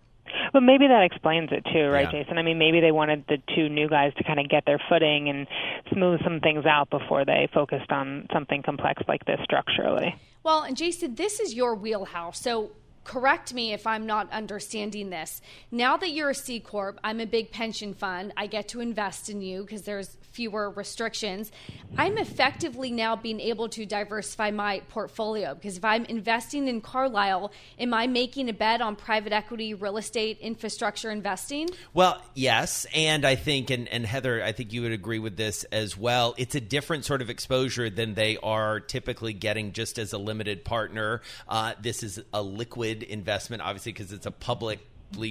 But 0.52 0.62
maybe 0.62 0.88
that 0.88 1.04
explains 1.04 1.50
it 1.52 1.66
too, 1.74 1.88
right, 1.88 2.08
Yeah. 2.14 2.24
Jason? 2.24 2.38
I 2.38 2.44
mean, 2.44 2.60
maybe 2.60 2.80
they 2.80 2.92
wanted 2.92 3.26
the 3.28 3.38
two 3.56 3.70
new 3.70 3.90
guys 3.90 4.14
to 4.18 4.24
kind 4.24 4.40
of 4.40 4.48
get 4.50 4.66
their 4.66 4.80
footing 4.88 5.30
and 5.30 5.48
smooth 5.92 6.22
some 6.24 6.42
things 6.42 6.66
out 6.66 6.92
before 6.92 7.26
they 7.26 7.50
focused 7.54 7.92
on 7.92 8.28
something 8.32 8.62
complex 8.62 9.02
like 9.08 9.26
this 9.26 9.40
structurally. 9.44 10.16
Well, 10.44 10.64
and 10.64 10.76
Jason, 10.76 11.16
this 11.16 11.40
is 11.40 11.54
your 11.54 11.74
wheelhouse. 11.74 12.42
So 12.42 12.72
correct 13.06 13.54
me 13.54 13.74
if 13.74 13.88
I'm 13.88 14.06
not 14.06 14.32
understanding 14.32 15.10
this. 15.10 15.42
Now 15.72 15.96
that 15.98 16.12
you're 16.12 16.32
a 16.32 16.36
C 16.36 16.60
Corp, 16.60 17.00
I'm 17.04 17.22
a 17.22 17.26
big 17.26 17.52
pension 17.52 17.94
fund. 17.94 18.34
I 18.36 18.48
get 18.48 18.68
to 18.70 18.82
invest 18.82 19.30
in 19.30 19.42
you 19.42 19.62
because 19.62 19.84
there's 19.84 20.18
fewer 20.34 20.70
restrictions. 20.72 21.52
I'm 21.98 22.18
effectively 22.18 22.92
now 22.92 23.16
being 23.16 23.40
able 23.40 23.70
to 23.70 23.86
diversify 23.86 24.52
my 24.52 24.82
portfolio 24.90 25.54
because 25.54 25.78
if 25.78 25.86
I'm 25.86 26.06
investing 26.06 26.68
in 26.68 26.82
Carlyle, 26.82 27.52
am 27.80 27.94
I 27.94 28.08
making 28.08 28.50
a 28.50 28.54
bet 28.54 28.82
on 28.82 28.96
private 28.96 29.32
equity, 29.32 29.74
real 29.76 29.98
estate, 29.98 30.40
infrastructure 30.40 31.12
investing? 31.12 31.70
Well, 31.94 32.20
yes, 32.34 32.88
and 32.96 33.26
I 33.26 33.36
think, 33.36 33.70
and, 33.70 33.88
and 33.88 34.06
Heather, 34.06 34.44
I 34.44 34.52
think 34.52 34.74
you 34.74 34.82
would 34.82 34.92
agree 34.92 35.20
with 35.20 35.38
this 35.38 35.64
as 35.66 35.96
well. 35.96 36.34
It's 36.38 36.56
a 36.56 36.62
different 36.62 37.06
sort 37.06 37.22
of 37.22 37.30
exposure 37.30 37.90
than 37.90 38.16
they 38.16 38.38
are 38.38 38.80
typically 38.80 39.34
getting 39.34 39.72
just 39.72 40.00
as 40.00 40.14
a 40.14 40.18
limited 40.18 40.66
partner. 40.66 41.22
Uh, 41.48 41.74
this 41.80 42.02
is 42.02 42.20
a 42.34 42.42
liquid 42.42 43.04
investment, 43.04 43.62
obviously, 43.62 43.92
because 43.92 44.12
it's 44.12 44.26
a 44.26 44.32
public 44.32 44.80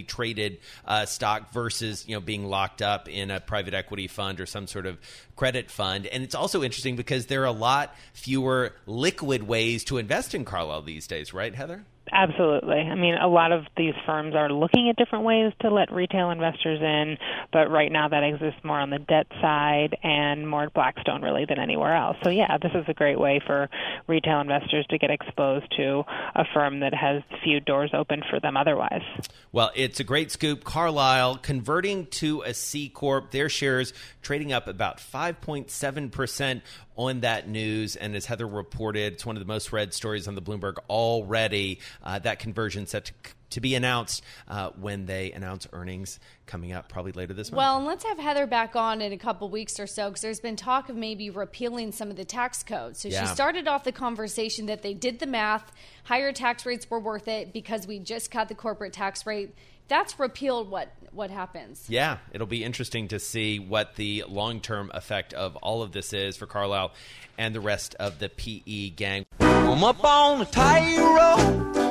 traded 0.02 0.58
uh, 0.84 1.06
stock 1.06 1.52
versus 1.52 2.06
you 2.06 2.14
know 2.14 2.20
being 2.20 2.44
locked 2.44 2.82
up 2.82 3.08
in 3.08 3.30
a 3.30 3.40
private 3.40 3.74
equity 3.74 4.08
fund 4.08 4.40
or 4.40 4.46
some 4.46 4.66
sort 4.66 4.86
of 4.86 4.98
credit 5.36 5.70
fund. 5.70 6.06
And 6.06 6.22
it's 6.22 6.34
also 6.34 6.62
interesting 6.62 6.96
because 6.96 7.26
there 7.26 7.42
are 7.42 7.46
a 7.46 7.52
lot 7.52 7.94
fewer 8.12 8.74
liquid 8.86 9.42
ways 9.42 9.84
to 9.84 9.98
invest 9.98 10.34
in 10.34 10.44
Carlyle 10.44 10.82
these 10.82 11.06
days 11.06 11.34
right 11.34 11.54
Heather 11.54 11.84
Absolutely. 12.14 12.76
I 12.76 12.95
mean, 12.95 13.14
a 13.14 13.26
lot 13.26 13.52
of 13.52 13.64
these 13.75 13.95
firms 14.04 14.35
are 14.35 14.52
looking 14.52 14.90
at 14.90 14.97
different 14.97 15.25
ways 15.25 15.52
to 15.62 15.71
let 15.71 15.90
retail 15.90 16.31
investors 16.31 16.78
in, 16.83 17.16
but 17.52 17.71
right 17.71 17.90
now 17.90 18.09
that 18.09 18.23
exists 18.23 18.61
more 18.62 18.78
on 18.78 18.90
the 18.90 18.99
debt 18.99 19.26
side 19.40 19.97
and 20.02 20.47
more 20.47 20.64
at 20.64 20.75
Blackstone 20.75 21.23
really 21.23 21.47
than 21.49 21.59
anywhere 21.59 21.97
else. 21.97 22.19
So 22.23 22.28
yeah, 22.28 22.59
this 22.59 22.73
is 22.75 22.85
a 22.87 22.92
great 22.92 23.19
way 23.19 23.40
for 23.47 23.71
retail 24.09 24.40
investors 24.40 24.87
to 24.90 24.99
get 24.99 25.11
exposed 25.11 25.73
to 25.78 26.02
a 26.35 26.45
firm 26.52 26.81
that 26.81 26.92
has 26.92 27.23
few 27.42 27.61
doors 27.61 27.92
open 27.95 28.23
for 28.28 28.38
them 28.40 28.59
otherwise. 28.59 29.02
Well, 29.50 29.71
it's 29.75 29.99
a 29.99 30.04
great 30.04 30.31
scoop. 30.31 30.64
Carlyle 30.64 31.37
converting 31.37 32.07
to 32.07 32.42
a 32.42 32.52
C 32.52 32.90
Corp, 32.90 33.31
their 33.31 33.49
shares 33.49 33.95
trading 34.21 34.52
up 34.52 34.69
about 34.69 34.99
5.7% 34.99 36.61
on 36.97 37.21
that 37.21 37.49
news. 37.49 37.97
And 37.97 38.14
as 38.14 38.26
Heather 38.26 38.47
reported, 38.47 39.14
it's 39.14 39.25
one 39.25 39.37
of 39.37 39.40
the 39.40 39.47
most 39.47 39.73
read 39.73 39.95
stories 39.95 40.28
on 40.28 40.35
the 40.35 40.42
Bloomberg 40.42 40.75
already. 40.90 41.81
Uh, 42.02 42.18
that 42.18 42.38
conversion 42.38 42.87
set 42.87 43.06
to, 43.06 43.12
to 43.50 43.61
be 43.61 43.75
announced 43.75 44.23
uh, 44.49 44.71
when 44.80 45.06
they 45.06 45.30
announce 45.32 45.66
earnings 45.73 46.18
coming 46.47 46.73
up 46.73 46.88
probably 46.88 47.12
later 47.12 47.32
this 47.35 47.50
month. 47.50 47.59
Well, 47.59 47.76
and 47.78 47.87
let's 47.87 48.04
have 48.04 48.18
Heather 48.18 48.47
back 48.47 48.75
on 48.76 49.00
in 49.00 49.12
a 49.12 49.18
couple 49.18 49.49
weeks 49.49 49.78
or 49.78 49.87
so 49.87 50.09
because 50.09 50.23
there's 50.23 50.40
been 50.40 50.56
talk 50.56 50.88
of 50.88 50.97
maybe 50.97 51.30
repealing 51.30 51.92
some 51.92 52.11
of 52.11 52.16
the 52.16 52.25
tax 52.25 52.62
codes. 52.62 53.00
So 53.00 53.09
Yeah. 53.09 53.23
she 53.23 53.26
started 53.35 53.68
off 53.68 53.85
the 53.85 53.92
conversation 53.92 54.66
that 54.66 54.82
they 54.82 54.94
did 54.94 55.18
the 55.18 55.26
math, 55.26 55.71
higher 56.04 56.32
tax 56.32 56.66
rates 56.66 56.88
were 56.90 57.00
worth 57.00 57.28
it 57.28 57.52
because 57.52 57.87
we 57.87 57.99
just 57.99 58.30
cut 58.30 58.49
the 58.49 58.54
corporate 58.54 58.92
tax 58.92 59.26
rate. 59.26 59.54
That's 59.88 60.18
repealed. 60.18 60.71
What 60.71 60.90
what 61.11 61.30
happens? 61.30 61.85
Yeah, 61.88 62.18
it'll 62.32 62.47
be 62.47 62.64
interesting 62.64 63.09
to 63.09 63.18
see 63.18 63.59
what 63.59 63.97
the 63.97 64.25
long 64.26 64.61
term 64.61 64.90
effect 64.94 65.35
of 65.35 65.56
all 65.56 65.82
of 65.82 65.92
this 65.92 66.14
is 66.14 66.37
for 66.38 66.47
Carlyle 66.47 66.92
and 67.37 67.54
the 67.54 67.61
rest 67.61 67.94
of 67.97 68.18
the 68.18 68.30
PE 68.30 68.90
gang. 68.90 69.26
I'm 69.40 69.85
up 69.85 70.02
on 70.02 70.40
a 70.40 70.44
tightrope. 70.47 71.81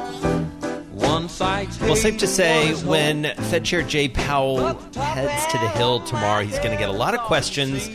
Well, 1.81 1.96
safe 1.96 2.17
to 2.20 2.27
say, 2.27 2.74
when. 2.86 3.24
Fed 3.50 3.65
Chair 3.65 3.81
Jay 3.81 4.08
Powell 4.08 4.75
heads 4.96 5.51
to 5.51 5.58
the 5.58 5.70
Hill 5.70 6.00
tomorrow, 6.01 6.43
he's 6.43 6.58
going 6.60 6.72
to 6.72 6.77
get 6.77 6.89
a 6.89 6.93
lot 6.93 7.13
of 7.13 7.20
questions 7.22 7.89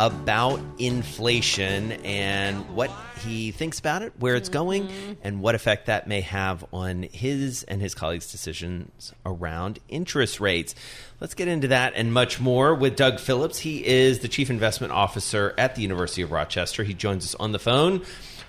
about 0.00 0.58
inflation 0.78 1.92
and 2.04 2.74
what 2.74 2.90
he 3.22 3.50
thinks 3.50 3.78
about 3.78 4.00
it, 4.00 4.14
where 4.18 4.34
it's 4.34 4.48
mm-hmm. 4.48 4.58
going, 4.58 5.16
and 5.22 5.42
what 5.42 5.54
effect 5.54 5.86
that 5.86 6.08
may 6.08 6.22
have 6.22 6.64
on 6.72 7.02
his 7.02 7.64
and 7.64 7.82
his 7.82 7.94
colleagues' 7.94 8.32
decisions 8.32 9.12
around 9.26 9.78
interest 9.90 10.40
rates. 10.40 10.74
Let's 11.20 11.34
get 11.34 11.48
into 11.48 11.68
that 11.68 11.92
and 11.96 12.14
much 12.14 12.40
more 12.40 12.74
with 12.74 12.96
Doug 12.96 13.20
Phillips. 13.20 13.58
He 13.58 13.86
is 13.86 14.20
the 14.20 14.28
Chief 14.28 14.48
Investment 14.48 14.90
Officer 14.94 15.54
at 15.58 15.74
the 15.74 15.82
University 15.82 16.22
of 16.22 16.32
Rochester. 16.32 16.82
He 16.82 16.94
joins 16.94 17.26
us 17.26 17.34
on 17.34 17.52
the 17.52 17.58
phone 17.58 18.00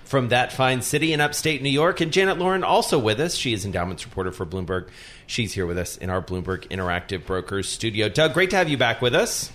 from 0.04 0.30
that 0.30 0.54
fine 0.54 0.80
city 0.80 1.12
in 1.12 1.20
upstate 1.20 1.62
New 1.62 1.68
York. 1.68 2.00
And 2.00 2.10
Janet 2.12 2.38
Lorin 2.38 2.64
also 2.64 2.98
with 2.98 3.20
us. 3.20 3.34
She 3.34 3.52
is 3.52 3.66
endowments 3.66 4.06
reporter 4.06 4.32
for 4.32 4.46
Bloomberg. 4.46 4.88
She's 5.26 5.52
here 5.52 5.66
with 5.66 5.76
us 5.76 5.98
in 5.98 6.08
our 6.08 6.22
Bloomberg 6.22 6.66
Interactive 6.68 7.26
Brokers 7.26 7.68
studio. 7.68 8.08
Doug, 8.08 8.32
great 8.32 8.48
to 8.50 8.56
have 8.56 8.70
you 8.70 8.78
back 8.78 9.02
with 9.02 9.14
us. 9.14 9.52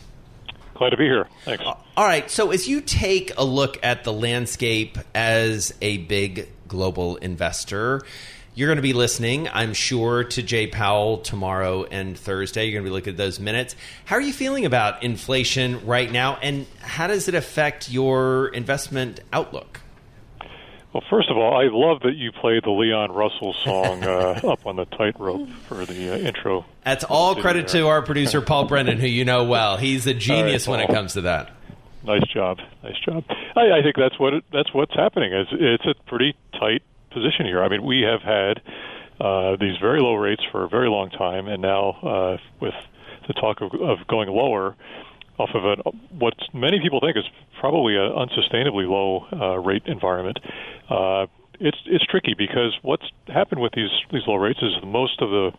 Glad 0.78 0.92
to 0.92 0.98
be 0.98 1.06
here. 1.06 1.28
Thanks. 1.44 1.64
Uh, 1.64 1.74
all 1.96 2.06
right. 2.06 2.30
So, 2.30 2.52
as 2.52 2.68
you 2.68 2.82
take 2.82 3.32
a 3.38 3.44
look 3.44 3.80
at 3.84 4.04
the 4.04 4.14
landscape 4.14 4.98
as 5.16 5.74
a 5.82 5.98
big 5.98 6.50
global 6.68 7.16
investor, 7.16 8.04
you're 8.54 8.68
going 8.68 8.78
to 8.78 8.84
be 8.84 8.94
listening, 8.94 9.48
I'm 9.52 9.74
sure, 9.74 10.24
to 10.24 10.44
Jay 10.44 10.68
Powell 10.68 11.20
tomorrow 11.20 11.86
and 11.86 12.18
Thursday. 12.18 12.66
You're 12.66 12.74
going 12.74 12.86
to 12.86 12.90
be 12.90 12.94
looking 12.94 13.14
at 13.14 13.18
those 13.18 13.40
minutes. 13.40 13.76
How 14.06 14.18
are 14.18 14.22
you 14.22 14.34
feeling 14.34 14.66
about 14.66 15.02
inflation 15.02 15.86
right 15.86 16.12
now, 16.12 16.38
and 16.42 16.68
how 16.80 17.08
does 17.08 17.28
it 17.28 17.34
affect 17.34 17.90
your 17.90 18.50
investment 18.50 19.20
outlook? 19.34 19.82
Well, 20.94 21.04
first 21.10 21.30
of 21.30 21.38
all, 21.38 21.56
I 21.56 21.68
love 21.72 22.02
that 22.02 22.16
you 22.16 22.32
played 22.32 22.64
the 22.64 22.72
Leon 22.72 23.12
Russell 23.12 23.54
song 23.64 24.04
uh, 24.04 24.40
"Up 24.48 24.66
on 24.66 24.78
the 24.78 24.86
Tightrope" 24.86 25.50
for 25.68 25.86
the 25.86 26.14
uh, 26.14 26.18
intro. 26.18 26.66
That's 26.84 27.04
all 27.04 27.36
credit 27.36 27.68
there. 27.68 27.82
to 27.82 27.88
our 27.88 28.02
producer, 28.02 28.42
Paul 28.42 28.66
Brennan, 28.66 28.98
who 28.98 29.08
you 29.08 29.26
know 29.26 29.44
well. 29.44 29.78
He's 29.78 30.08
a 30.08 30.14
genius 30.14 30.68
when 30.68 30.80
it 30.80 30.88
comes 30.88 31.14
to 31.14 31.22
that. 31.22 31.52
Nice 32.04 32.26
job, 32.34 32.60
nice 32.84 32.98
job. 33.06 33.26
I, 33.56 33.80
I 33.80 33.82
think 33.84 33.98
that's 33.98 34.18
what 34.18 34.34
it, 34.34 34.46
that's 34.54 34.74
what's 34.74 34.94
happening. 34.96 35.34
It's, 35.34 35.50
it's 35.52 35.86
a 35.86 35.94
pretty 36.10 36.36
tight 36.54 36.82
position 37.12 37.46
here. 37.46 37.62
I 37.62 37.68
mean, 37.68 37.84
we 37.84 38.02
have 38.02 38.22
had 38.22 38.62
uh, 39.20 39.58
these 39.60 39.78
very 39.82 40.00
low 40.00 40.16
rates 40.16 40.44
for 40.52 40.64
a 40.64 40.70
very 40.70 40.90
long 40.90 41.10
time, 41.10 41.48
and 41.48 41.62
now 41.62 41.90
uh, 42.02 42.38
with 42.62 42.74
the 43.28 43.34
talk 43.34 43.62
of, 43.62 43.74
of 43.82 44.08
going 44.08 44.30
lower 44.30 44.76
off 45.38 45.50
of 45.54 45.66
a, 45.66 45.76
what 46.18 46.34
many 46.54 46.80
people 46.80 47.00
think 47.00 47.16
is 47.18 47.26
probably 47.60 47.96
an 47.96 48.12
unsustainably 48.12 48.90
low 48.90 49.26
uh, 49.32 49.58
rate 49.60 49.84
environment. 49.86 50.40
Uh, 50.90 51.28
it's 51.60 51.78
it's 51.86 52.06
tricky 52.06 52.36
because 52.38 52.78
what's 52.82 53.06
happened 53.28 53.62
with 53.62 53.74
these 53.74 53.90
these 54.12 54.24
low 54.28 54.36
rates 54.36 54.60
is 54.62 54.74
most 54.84 55.22
of 55.22 55.30
the 55.30 55.52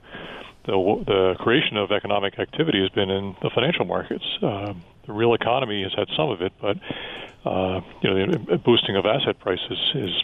the, 0.66 1.04
the 1.06 1.34
creation 1.38 1.76
of 1.76 1.90
economic 1.90 2.38
activity 2.38 2.80
has 2.82 2.90
been 2.90 3.08
in 3.08 3.34
the 3.40 3.50
financial 3.54 3.86
markets. 3.86 4.24
Um, 4.42 4.82
the 5.06 5.12
real 5.14 5.32
economy 5.32 5.82
has 5.82 5.94
had 5.94 6.08
some 6.14 6.28
of 6.28 6.42
it, 6.42 6.52
but 6.60 6.76
uh, 7.44 7.80
you 8.02 8.10
know 8.10 8.32
the 8.32 8.58
boosting 8.58 8.96
of 8.96 9.06
asset 9.06 9.38
prices 9.40 9.78
is 9.94 10.22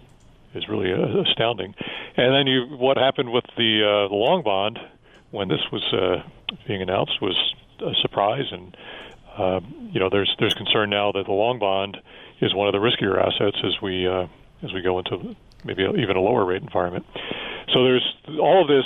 is 0.54 0.68
really 0.68 0.92
uh, 0.92 1.22
astounding. 1.22 1.74
And 2.16 2.34
then 2.34 2.46
you 2.46 2.76
what 2.76 2.96
happened 2.96 3.32
with 3.32 3.44
the 3.56 3.82
uh, 3.82 4.08
the 4.08 4.14
long 4.14 4.42
bond 4.42 4.78
when 5.30 5.48
this 5.48 5.62
was 5.72 5.82
uh, 5.92 6.22
being 6.66 6.82
announced 6.82 7.20
was 7.20 7.36
a 7.80 7.94
surprise, 8.02 8.46
and 8.52 8.76
uh, 9.36 9.60
you 9.90 10.00
know 10.00 10.08
there's 10.10 10.34
there's 10.38 10.54
concern 10.54 10.90
now 10.90 11.12
that 11.12 11.26
the 11.26 11.32
long 11.32 11.58
bond 11.58 11.96
is 12.40 12.54
one 12.54 12.68
of 12.68 12.72
the 12.72 12.78
riskier 12.78 13.18
assets 13.20 13.56
as 13.64 13.80
we 13.82 14.06
uh, 14.06 14.26
as 14.62 14.72
we 14.72 14.80
go 14.80 14.98
into 14.98 15.36
maybe 15.64 15.82
even 15.82 16.16
a 16.16 16.20
lower 16.20 16.44
rate 16.44 16.62
environment. 16.62 17.06
So 17.72 17.84
there's 17.84 18.16
all 18.40 18.62
of 18.62 18.68
this 18.68 18.84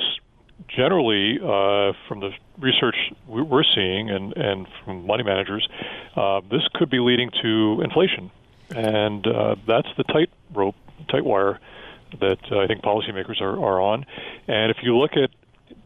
generally 0.68 1.38
uh, 1.38 1.92
from 2.06 2.20
the 2.20 2.30
research 2.58 2.96
we're 3.26 3.64
seeing 3.74 4.10
and, 4.10 4.36
and 4.36 4.66
from 4.84 5.06
money 5.06 5.22
managers, 5.22 5.66
uh, 6.16 6.40
this 6.50 6.62
could 6.74 6.90
be 6.90 6.98
leading 6.98 7.30
to 7.42 7.80
inflation. 7.82 8.30
And 8.70 9.26
uh, 9.26 9.56
that's 9.66 9.88
the 9.96 10.04
tight 10.04 10.30
rope, 10.52 10.74
tight 11.10 11.24
wire 11.24 11.58
that 12.20 12.38
uh, 12.50 12.60
I 12.60 12.66
think 12.66 12.82
policymakers 12.82 13.40
are, 13.40 13.52
are 13.52 13.80
on. 13.80 14.04
And 14.46 14.70
if 14.70 14.78
you 14.82 14.96
look 14.96 15.12
at 15.12 15.30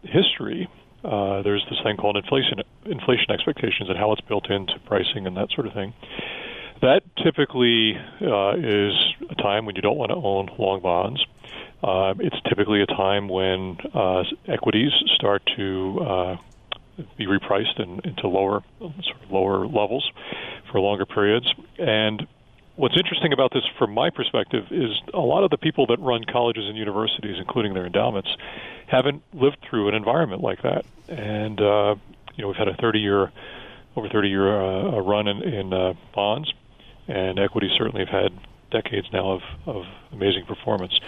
history, 0.02 0.69
uh, 1.04 1.42
there's 1.42 1.64
this 1.68 1.78
thing 1.82 1.97
called 1.97 2.16
inflation 2.16 2.61
inflation 2.87 3.30
expectations 3.30 3.88
and 3.88 3.99
how 3.99 4.12
it's 4.12 4.21
built 4.23 4.50
into 4.50 4.75
pricing 4.87 5.26
and 5.26 5.37
that 5.37 5.49
sort 5.54 5.66
of 5.66 5.73
thing. 5.73 5.92
That 6.80 7.02
typically 7.23 7.94
uh, 8.21 8.56
is 8.56 8.94
a 9.30 9.35
time 9.37 9.66
when 9.66 9.76
you 9.76 9.82
don't 9.82 9.97
want 9.97 10.11
to 10.11 10.16
own 10.16 10.49
long 10.59 10.80
bonds. 10.82 11.25
Uh, 11.82 12.14
it's 12.18 12.37
typically 12.49 12.82
a 12.82 12.87
time 12.87 13.28
when 13.28 13.76
uh, 13.94 14.23
equities 14.49 14.92
start 15.16 15.42
to 15.56 16.00
uh, 16.00 16.37
be 17.16 17.26
repriced 17.26 17.78
in, 17.80 18.00
into 18.04 18.28
lower, 18.28 18.62
sort 18.80 19.23
of 19.25 19.30
lower 19.30 19.66
levels 19.66 20.09
for 20.71 20.80
longer 20.80 21.06
periods. 21.06 21.47
And 21.78 22.26
what's 22.76 22.97
interesting 22.97 23.33
about 23.33 23.52
this, 23.52 23.62
from 23.79 23.93
my 23.93 24.11
perspective, 24.11 24.67
is 24.71 24.91
a 25.12 25.21
lot 25.21 25.45
of 25.45 25.50
the 25.50 25.59
people 25.59 25.87
that 25.87 26.00
run 26.00 26.25
colleges 26.25 26.64
and 26.67 26.76
universities, 26.76 27.37
including 27.38 27.75
their 27.75 27.87
endowments, 27.87 28.31
haven't 28.87 29.23
lived 29.33 29.59
through 29.69 29.88
an 29.88 29.95
environment 29.95 30.43
like 30.43 30.62
that. 30.62 30.85
And 31.09 31.61
uh, 31.61 31.95
you 32.35 32.43
know, 32.43 32.49
we've 32.49 32.57
had 32.57 32.69
a 32.69 32.75
30-year, 32.75 33.31
over 33.97 34.09
30-year 34.09 34.62
uh, 34.62 35.00
run 35.00 35.29
in, 35.29 35.43
in 35.43 35.73
uh, 35.73 35.95
bonds, 36.14 36.52
and 37.09 37.38
equities 37.38 37.73
certainly 37.76 38.05
have 38.05 38.23
had 38.23 38.33
decades 38.71 39.07
now 39.12 39.33
of, 39.33 39.43
of 39.67 39.85
amazing 40.12 40.47
performance 40.47 40.99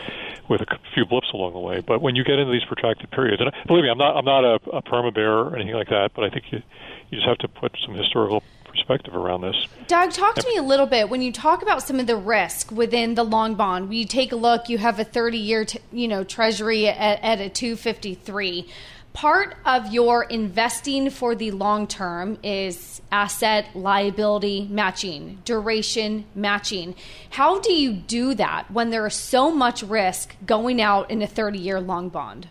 with 0.48 0.60
a 0.60 0.66
few 0.92 1.06
blips 1.06 1.28
along 1.32 1.54
the 1.54 1.58
way. 1.58 1.80
But 1.80 2.02
when 2.02 2.14
you 2.14 2.22
get 2.22 2.38
into 2.38 2.52
these 2.52 2.64
protracted 2.64 3.10
periods, 3.10 3.40
and 3.40 3.50
believe 3.66 3.84
me, 3.84 3.90
I'm 3.90 3.98
not 3.98 4.16
I'm 4.16 4.24
not 4.24 4.44
a, 4.44 4.54
a 4.70 4.82
perma 4.82 5.14
bear 5.14 5.32
or 5.32 5.56
anything 5.56 5.74
like 5.74 5.88
that, 5.88 6.10
but 6.14 6.24
I 6.24 6.30
think 6.30 6.44
you 6.52 6.62
you 7.10 7.18
just 7.18 7.26
have 7.26 7.38
to 7.38 7.48
put 7.48 7.74
some 7.84 7.94
historical 7.94 8.42
perspective 8.74 9.14
around 9.14 9.42
this. 9.42 9.54
Doug, 9.86 10.12
talk 10.12 10.34
to 10.34 10.46
me 10.48 10.56
a 10.56 10.62
little 10.62 10.86
bit 10.86 11.08
when 11.08 11.22
you 11.22 11.32
talk 11.32 11.62
about 11.62 11.82
some 11.82 12.00
of 12.00 12.06
the 12.06 12.16
risk 12.16 12.70
within 12.70 13.14
the 13.14 13.24
long 13.24 13.54
bond. 13.54 13.88
We 13.88 14.04
take 14.04 14.32
a 14.32 14.36
look. 14.36 14.68
You 14.68 14.78
have 14.78 14.98
a 14.98 15.04
30 15.04 15.38
year, 15.38 15.64
t- 15.64 15.78
you 15.92 16.08
know, 16.08 16.24
Treasury 16.24 16.88
at, 16.88 17.22
at 17.22 17.40
a 17.40 17.48
253 17.48 18.66
part 19.14 19.56
of 19.64 19.92
your 19.92 20.24
investing 20.24 21.08
for 21.08 21.36
the 21.36 21.52
long 21.52 21.86
term 21.86 22.36
is 22.42 23.00
asset 23.10 23.64
liability 23.74 24.66
matching, 24.68 25.40
duration 25.44 26.24
matching. 26.34 26.94
How 27.30 27.60
do 27.60 27.72
you 27.72 27.92
do 27.92 28.34
that 28.34 28.70
when 28.70 28.90
there 28.90 29.06
is 29.06 29.14
so 29.14 29.50
much 29.50 29.82
risk 29.82 30.34
going 30.44 30.82
out 30.82 31.10
in 31.10 31.22
a 31.22 31.26
30 31.26 31.58
year 31.58 31.80
long 31.80 32.08
bond? 32.08 32.48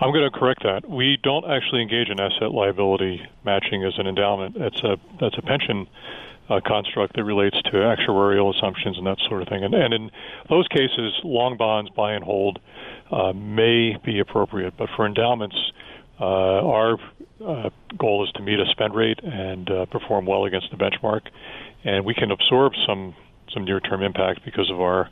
I'm 0.00 0.12
going 0.12 0.30
to 0.30 0.36
correct 0.36 0.62
that. 0.64 0.88
We 0.88 1.18
don't 1.22 1.44
actually 1.44 1.82
engage 1.82 2.08
in 2.08 2.20
asset 2.20 2.50
liability 2.52 3.22
matching 3.44 3.84
as 3.84 3.94
an 3.98 4.06
endowment. 4.06 4.56
That's 4.58 4.80
a 4.82 4.96
that's 5.20 5.36
a 5.38 5.42
pension 5.42 5.86
uh, 6.48 6.60
construct 6.66 7.16
that 7.16 7.24
relates 7.24 7.56
to 7.62 7.70
actuarial 7.70 8.54
assumptions 8.54 8.98
and 8.98 9.06
that 9.06 9.18
sort 9.28 9.42
of 9.42 9.48
thing. 9.48 9.64
And, 9.64 9.74
and 9.74 9.94
in 9.94 10.10
those 10.50 10.68
cases, 10.68 11.12
long 11.24 11.56
bonds, 11.56 11.90
buy 11.96 12.12
and 12.12 12.24
hold, 12.24 12.58
uh, 13.10 13.32
may 13.32 13.96
be 14.04 14.18
appropriate. 14.18 14.74
But 14.76 14.88
for 14.96 15.06
endowments, 15.06 15.56
uh, 16.20 16.24
our 16.24 16.98
uh, 17.44 17.70
goal 17.98 18.24
is 18.24 18.32
to 18.32 18.42
meet 18.42 18.60
a 18.60 18.66
spend 18.70 18.94
rate 18.94 19.20
and 19.22 19.70
uh, 19.70 19.86
perform 19.86 20.26
well 20.26 20.44
against 20.44 20.70
the 20.70 20.76
benchmark, 20.76 21.22
and 21.84 22.04
we 22.04 22.14
can 22.14 22.30
absorb 22.30 22.72
some 22.86 23.14
some 23.54 23.64
near-term 23.64 24.02
impact 24.02 24.44
because 24.44 24.70
of 24.70 24.80
our 24.80 25.08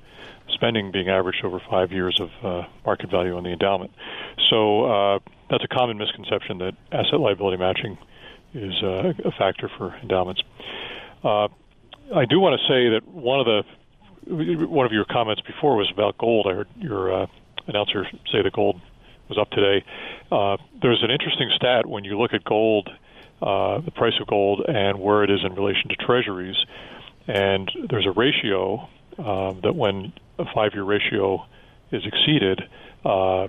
spending 0.49 0.90
being 0.92 1.08
averaged 1.08 1.44
over 1.44 1.61
five 1.70 1.92
years 1.92 2.20
of 2.20 2.30
uh, 2.44 2.66
market 2.84 3.11
value 3.11 3.37
on 3.37 3.44
the 3.44 3.50
endowment. 3.50 3.92
So 4.50 4.84
uh, 4.84 5.18
that's 5.50 5.64
a 5.64 5.68
common 5.68 5.99
misconception 5.99 6.58
that 6.58 6.72
asset 6.90 7.20
liability 7.20 7.56
matching 7.56 7.96
is 8.54 8.75
uh, 8.82 9.12
a 9.25 9.32
factor 9.38 9.70
for 9.78 9.94
endowments. 10.02 10.42
Uh, 11.25 11.49
I 12.14 12.26
do 12.26 12.40
want 12.40 12.61
to 12.61 12.66
say 12.66 12.90
that 12.90 13.06
one 13.08 13.40
of 13.40 13.46
the 13.46 13.62
one 14.26 14.87
of 14.87 14.92
your 14.92 15.04
comments 15.04 15.42
before 15.42 15.76
was 15.76 15.90
about 15.92 16.16
gold. 16.16 16.46
I 16.49 16.54
heard 16.54 16.68
your 16.76 17.22
uh, 17.22 17.26
announcer 17.66 18.07
say 18.31 18.42
that 18.42 18.52
gold 18.52 18.81
was 19.28 19.37
up 19.37 19.50
today. 19.50 19.85
Uh, 20.31 20.59
there's 20.81 21.02
an 21.02 21.11
interesting 21.11 21.50
stat 21.57 21.87
when 21.87 22.05
you 22.05 22.16
look 22.16 22.33
at 22.33 22.44
gold, 22.44 22.88
the 23.40 23.92
price 23.96 24.12
of 24.20 24.28
gold, 24.28 24.64
and 24.68 25.00
where 25.00 25.24
it 25.24 25.31
is 25.31 25.40
in 25.44 25.55
relation 25.55 25.88
to 25.88 25.96
treasuries. 25.96 26.57
And 27.26 27.70
there's 27.88 28.06
a 28.06 28.12
ratio 28.12 28.88
um, 29.18 29.61
that 29.62 29.74
when 29.74 30.12
a 30.38 30.44
five-year 30.52 30.85
ratio 30.85 31.46
is 31.90 32.02
exceeded, 32.04 32.62
uh, 33.04 33.48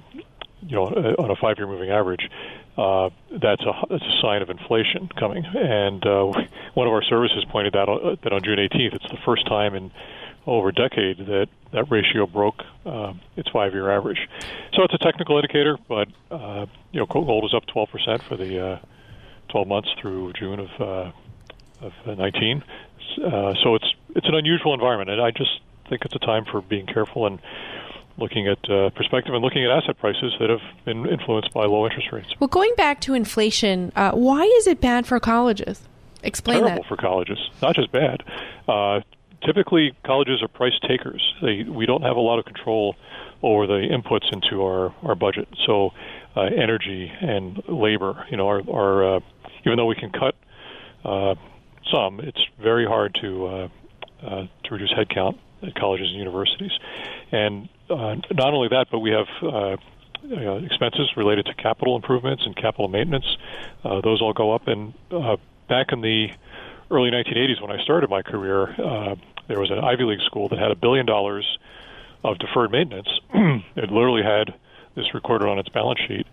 you 0.62 0.76
know, 0.76 0.86
on 0.86 1.32
a 1.32 1.36
five-year 1.36 1.68
moving 1.68 1.90
average, 1.90 2.30
uh, 2.78 3.10
that's 3.32 3.62
a 3.62 3.74
that's 3.90 4.04
a 4.04 4.22
sign 4.22 4.42
of 4.42 4.50
inflation 4.50 5.10
coming. 5.20 5.46
And 5.46 6.06
uh, 6.06 6.26
one 6.74 6.88
of 6.88 6.94
our 6.94 7.04
services 7.04 7.46
pointed 7.50 7.76
out 7.76 7.90
uh, 7.90 8.16
that 8.24 8.34
on 8.34 8.42
June 8.44 8.58
18th, 8.58 8.96
it's 8.96 9.10
the 9.10 9.20
first 9.26 9.46
time 9.48 9.76
in 9.76 9.92
over 10.46 10.70
a 10.70 10.74
decade 10.74 11.18
that 11.20 11.48
that 11.72 11.90
ratio 11.90 12.28
broke 12.28 12.64
uh, 12.86 13.14
its 13.38 13.50
five-year 13.50 13.90
average. 13.90 14.28
So 14.74 14.84
it's 14.84 14.94
a 14.94 14.98
technical 14.98 15.38
indicator, 15.38 15.78
but 15.88 16.10
uh, 16.32 16.66
you 16.92 17.00
know, 17.00 17.06
gold 17.06 17.46
is 17.46 17.54
up 17.54 17.66
12% 17.68 18.22
for 18.24 18.36
the 18.36 18.60
uh, 18.60 18.80
12 19.50 19.68
months 19.68 19.90
through 20.02 20.34
June 20.34 20.60
of 20.60 20.82
uh, 20.82 21.12
of 21.82 21.94
19. 22.06 22.64
Uh, 23.18 23.54
so 23.64 23.76
it's 23.76 23.94
it's 24.16 24.28
an 24.28 24.36
unusual 24.36 24.74
environment, 24.74 25.10
and 25.10 25.22
I 25.22 25.32
just 25.32 25.60
think 25.90 26.04
it's 26.06 26.16
a 26.16 26.20
time 26.20 26.46
for 26.46 26.62
being 26.62 26.86
careful 26.86 27.26
and 27.26 27.40
looking 28.18 28.48
at 28.48 28.70
uh, 28.70 28.90
perspective 28.92 29.34
and 29.34 29.44
looking 29.44 29.66
at 29.66 29.72
asset 29.72 29.98
prices 29.98 30.34
that 30.40 30.50
have 30.50 30.62
been 30.86 31.08
influenced 31.08 31.52
by 31.54 31.66
low 31.66 31.86
interest 31.86 32.12
rates. 32.12 32.30
Well, 32.40 32.48
going 32.48 32.74
back 32.78 33.02
to 33.02 33.14
inflation, 33.14 33.92
uh, 33.96 34.12
why 34.12 34.44
is 34.44 34.68
it 34.68 34.80
bad 34.80 35.08
for 35.08 35.20
colleges? 35.20 35.82
Explain 36.22 36.60
Terrible 36.60 36.84
that. 36.84 36.88
for 36.88 36.96
colleges, 36.96 37.40
not 37.62 37.76
just 37.76 37.92
bad. 37.92 38.24
Uh, 38.68 39.02
typically 39.46 39.96
colleges 40.06 40.42
are 40.42 40.48
price 40.48 40.78
takers. 40.88 41.34
They, 41.42 41.64
we 41.64 41.86
don't 41.86 42.04
have 42.04 42.16
a 42.16 42.22
lot 42.22 42.40
of 42.40 42.46
control 42.46 42.96
over 43.42 43.68
the 43.68 43.88
inputs 43.92 44.32
into 44.32 44.64
our, 44.64 44.94
our 45.04 45.16
budget. 45.16 45.50
So 45.66 45.92
uh, 46.36 46.42
energy 46.42 47.12
and 47.22 47.62
labor, 47.68 48.26
you 48.30 48.38
know, 48.38 48.48
are, 48.48 48.62
are 48.72 49.16
uh, 49.16 49.20
even 49.66 49.78
though 49.78 49.86
we 49.86 49.96
can 49.96 50.12
cut 50.12 50.36
uh, 51.04 51.36
some, 51.92 52.20
it's 52.20 52.42
very 52.62 52.86
hard 52.86 53.18
to 53.22 53.46
uh, 53.46 53.68
uh, 54.24 54.48
to 54.64 54.74
reduce 54.74 54.92
headcount 54.94 55.38
at 55.62 55.76
colleges 55.76 56.08
and 56.10 56.18
universities. 56.18 56.72
And 57.32 57.70
uh, 57.90 58.16
not 58.32 58.54
only 58.54 58.70
that, 58.70 58.88
but 58.92 59.00
we 59.00 59.12
have 59.12 59.28
uh, 59.42 59.78
uh, 60.32 60.56
expenses 60.58 61.12
related 61.18 61.46
to 61.46 61.54
capital 61.56 61.96
improvements 61.96 62.44
and 62.46 62.56
capital 62.56 62.88
maintenance. 62.88 63.26
Uh, 63.84 64.02
those 64.02 64.22
all 64.22 64.34
go 64.34 64.54
up. 64.54 64.68
And 64.68 64.94
uh, 65.12 65.38
back 65.68 65.88
in 65.92 66.02
the 66.02 66.30
early 66.90 67.12
1980s, 67.12 67.62
when 67.62 67.72
I 67.72 67.84
started 67.84 68.10
my 68.10 68.22
career, 68.22 68.70
uh, 68.70 69.16
there 69.48 69.60
was 69.60 69.72
an 69.72 69.80
Ivy 69.80 70.04
League 70.04 70.22
school 70.26 70.50
that 70.50 70.60
had 70.60 70.72
a 70.72 70.76
billion 70.76 71.06
dollars 71.06 71.46
of 72.24 72.38
deferred 72.40 72.72
maintenance. 72.72 73.10
it 73.34 73.92
literally 73.92 74.24
had 74.24 74.54
this 74.96 75.14
recorded 75.14 75.48
on 75.50 75.60
its 75.60 75.70
balance 75.70 76.00
sheet 76.08 76.28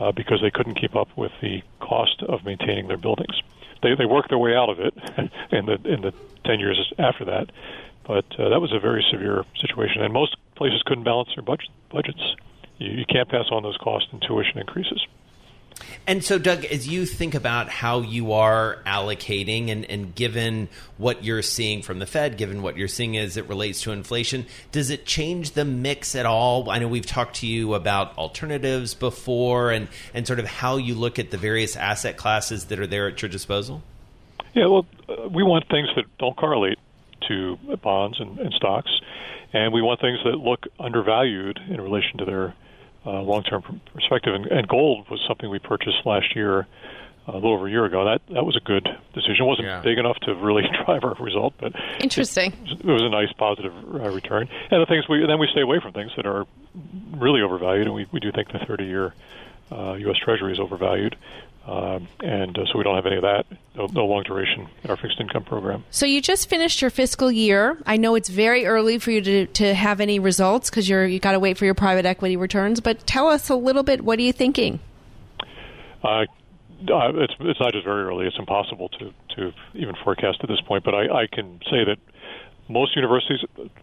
uh, 0.00 0.10
because 0.10 0.40
they 0.40 0.50
couldn't 0.50 0.74
keep 0.74 0.96
up 0.96 1.08
with 1.16 1.32
the 1.40 1.62
cost 1.80 2.22
of 2.28 2.44
maintaining 2.44 2.88
their 2.88 2.96
buildings. 2.96 3.40
They 3.82 3.94
they 3.94 4.06
worked 4.06 4.30
their 4.30 4.38
way 4.38 4.54
out 4.54 4.70
of 4.70 4.80
it 4.80 4.94
in 5.52 5.66
the 5.66 5.78
in 5.84 6.00
the 6.02 6.12
ten 6.44 6.60
years 6.60 6.92
after 6.98 7.24
that, 7.26 7.50
but 8.06 8.24
uh, 8.38 8.48
that 8.48 8.60
was 8.60 8.72
a 8.72 8.80
very 8.80 9.04
severe 9.10 9.44
situation, 9.60 10.02
and 10.02 10.12
most 10.12 10.36
places 10.54 10.82
couldn't 10.84 11.04
balance 11.04 11.30
their 11.34 11.42
budget, 11.42 11.68
budgets. 11.90 12.22
You, 12.78 12.90
you 12.90 13.04
can't 13.06 13.28
pass 13.28 13.46
on 13.50 13.62
those 13.62 13.76
cost 13.76 14.06
and 14.12 14.22
tuition 14.22 14.58
increases. 14.58 15.06
And 16.08 16.22
so, 16.22 16.38
Doug, 16.38 16.64
as 16.64 16.86
you 16.86 17.04
think 17.04 17.34
about 17.34 17.68
how 17.68 18.00
you 18.00 18.32
are 18.32 18.78
allocating 18.86 19.70
and, 19.70 19.84
and 19.86 20.14
given 20.14 20.68
what 20.98 21.24
you're 21.24 21.42
seeing 21.42 21.82
from 21.82 21.98
the 21.98 22.06
Fed, 22.06 22.36
given 22.36 22.62
what 22.62 22.76
you're 22.76 22.86
seeing 22.86 23.16
as 23.16 23.36
it 23.36 23.48
relates 23.48 23.80
to 23.82 23.90
inflation, 23.90 24.46
does 24.70 24.90
it 24.90 25.04
change 25.04 25.52
the 25.52 25.64
mix 25.64 26.14
at 26.14 26.24
all? 26.24 26.70
I 26.70 26.78
know 26.78 26.86
we've 26.86 27.04
talked 27.04 27.36
to 27.36 27.46
you 27.48 27.74
about 27.74 28.16
alternatives 28.16 28.94
before 28.94 29.72
and, 29.72 29.88
and 30.14 30.28
sort 30.28 30.38
of 30.38 30.46
how 30.46 30.76
you 30.76 30.94
look 30.94 31.18
at 31.18 31.32
the 31.32 31.38
various 31.38 31.74
asset 31.74 32.16
classes 32.16 32.66
that 32.66 32.78
are 32.78 32.86
there 32.86 33.08
at 33.08 33.20
your 33.20 33.28
disposal. 33.28 33.82
Yeah, 34.54 34.66
well, 34.66 34.86
uh, 35.08 35.28
we 35.28 35.42
want 35.42 35.68
things 35.68 35.88
that 35.96 36.04
don't 36.18 36.36
correlate 36.36 36.78
to 37.26 37.56
bonds 37.82 38.20
and, 38.20 38.38
and 38.38 38.52
stocks, 38.54 38.90
and 39.52 39.74
we 39.74 39.82
want 39.82 40.00
things 40.00 40.18
that 40.24 40.36
look 40.36 40.66
undervalued 40.78 41.58
in 41.68 41.80
relation 41.80 42.18
to 42.18 42.24
their 42.24 42.54
long-term 43.10 43.80
perspective. 43.92 44.34
And, 44.34 44.46
and 44.46 44.68
gold 44.68 45.08
was 45.10 45.20
something 45.26 45.48
we 45.50 45.58
purchased 45.58 46.04
last 46.04 46.34
year, 46.34 46.66
uh, 47.28 47.32
a 47.32 47.34
little 47.34 47.54
over 47.54 47.66
a 47.66 47.70
year 47.70 47.84
ago. 47.84 48.04
That 48.04 48.20
that 48.34 48.44
was 48.44 48.56
a 48.56 48.60
good 48.60 48.86
decision. 49.14 49.36
It 49.40 49.44
wasn't 49.44 49.66
Yeah. 49.68 49.80
big 49.80 49.98
enough 49.98 50.16
to 50.22 50.34
really 50.34 50.62
drive 50.84 51.04
our 51.04 51.14
result, 51.14 51.54
but 51.58 51.72
Interesting. 52.00 52.52
it, 52.64 52.80
it 52.80 52.86
was 52.86 53.02
a 53.02 53.08
nice 53.08 53.32
positive 53.32 53.72
uh, 53.94 54.10
return. 54.10 54.48
And 54.70 54.80
the 54.82 54.86
things 54.86 55.08
we 55.08 55.24
then 55.26 55.38
we 55.38 55.48
stay 55.52 55.62
away 55.62 55.80
from 55.80 55.92
things 55.92 56.12
that 56.16 56.26
are 56.26 56.46
really 57.16 57.42
overvalued, 57.42 57.86
and 57.86 57.94
we, 57.94 58.06
we 58.12 58.20
do 58.20 58.30
think 58.32 58.52
the 58.52 58.58
30-year 58.58 59.14
uh, 59.72 59.94
U.S. 59.94 60.16
Treasury 60.22 60.52
is 60.52 60.60
overvalued. 60.60 61.16
Um, 61.66 62.06
and 62.20 62.56
uh, 62.56 62.64
so 62.66 62.78
we 62.78 62.84
don't 62.84 62.94
have 62.94 63.06
any 63.06 63.16
of 63.16 63.22
that, 63.22 63.44
no, 63.74 63.86
no 63.86 64.06
long 64.06 64.22
duration 64.22 64.68
in 64.84 64.90
our 64.90 64.96
fixed 64.96 65.20
income 65.20 65.42
program. 65.42 65.84
So 65.90 66.06
you 66.06 66.22
just 66.22 66.48
finished 66.48 66.80
your 66.80 66.90
fiscal 66.90 67.30
year. 67.30 67.76
I 67.84 67.96
know 67.96 68.14
it's 68.14 68.28
very 68.28 68.66
early 68.66 68.98
for 68.98 69.10
you 69.10 69.20
to, 69.22 69.46
to 69.46 69.74
have 69.74 70.00
any 70.00 70.20
results 70.20 70.70
because 70.70 70.88
you're 70.88 71.04
you 71.04 71.18
got 71.18 71.32
to 71.32 71.40
wait 71.40 71.58
for 71.58 71.64
your 71.64 71.74
private 71.74 72.06
equity 72.06 72.36
returns. 72.36 72.80
But 72.80 73.04
tell 73.04 73.26
us 73.26 73.48
a 73.48 73.56
little 73.56 73.82
bit. 73.82 74.02
What 74.02 74.20
are 74.20 74.22
you 74.22 74.32
thinking? 74.32 74.78
Uh, 76.04 76.26
uh, 76.88 77.10
it's 77.16 77.34
it's 77.40 77.58
not 77.58 77.72
just 77.72 77.84
very 77.84 78.04
early; 78.04 78.26
it's 78.26 78.38
impossible 78.38 78.88
to 78.90 79.12
to 79.34 79.52
even 79.74 79.96
forecast 80.04 80.38
at 80.42 80.48
this 80.48 80.60
point. 80.60 80.84
But 80.84 80.94
I, 80.94 81.22
I 81.22 81.26
can 81.26 81.58
say 81.64 81.82
that 81.82 81.96
most 82.68 82.96
universities, 82.96 83.40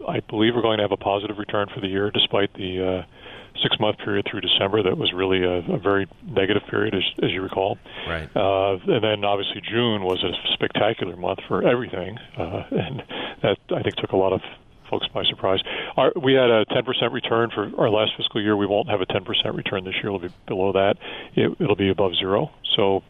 I 0.08 0.20
believe, 0.22 0.56
are 0.56 0.62
going 0.62 0.78
to 0.78 0.84
have 0.84 0.92
a 0.92 0.98
positive 0.98 1.38
return 1.38 1.68
for 1.74 1.80
the 1.80 1.88
year, 1.88 2.12
despite 2.12 2.54
the 2.54 3.04
uh, 3.04 3.60
six 3.62 3.80
month 3.80 3.98
period 4.00 4.26
through 4.30 4.42
December 4.42 4.84
that 4.84 4.98
was 4.98 5.14
really 5.14 5.44
a, 5.44 5.60
a 5.74 5.78
very 5.78 6.08
negative 6.26 6.64
period, 6.70 6.96
as, 6.96 7.04
as 7.24 7.32
you 7.32 7.42
recall. 7.42 7.78
Right. 8.08 8.30
Uh, 8.36 8.78
and 8.88 9.04
then 9.04 9.24
obviously 9.24 9.62
June 9.62 10.04
was 10.04 10.24
a 10.24 10.32
spectacular 10.54 11.16
month 11.16 11.40
for 11.48 11.68
everything, 11.68 12.18
uh, 12.38 12.64
and 12.72 13.04
that 13.42 13.58
I 13.76 13.82
think 13.82 13.96
took 13.96 14.12
a 14.12 14.18
lot 14.18 14.34
of 14.34 14.42
folks 14.90 15.08
by 15.08 15.24
surprise. 15.24 15.60
Our, 15.98 16.12
we 16.22 16.34
had 16.34 16.50
a 16.50 16.66
10% 16.66 17.12
return 17.12 17.50
for 17.52 17.72
our 17.80 17.90
last 17.90 18.12
fiscal 18.18 18.42
year. 18.42 18.56
We 18.56 18.68
won't 18.68 18.90
have 18.90 19.02
a 19.02 19.06
10% 19.06 19.26
return 19.56 19.86
this 19.86 19.96
year. 19.96 20.08
It'll 20.08 20.20
be 20.20 20.34
below 20.48 20.74
that. 20.74 20.98
It, 21.36 21.56
it'll 21.60 21.76
be 21.76 21.90
above 21.90 22.16
zero. 22.16 22.52
So 22.76 23.04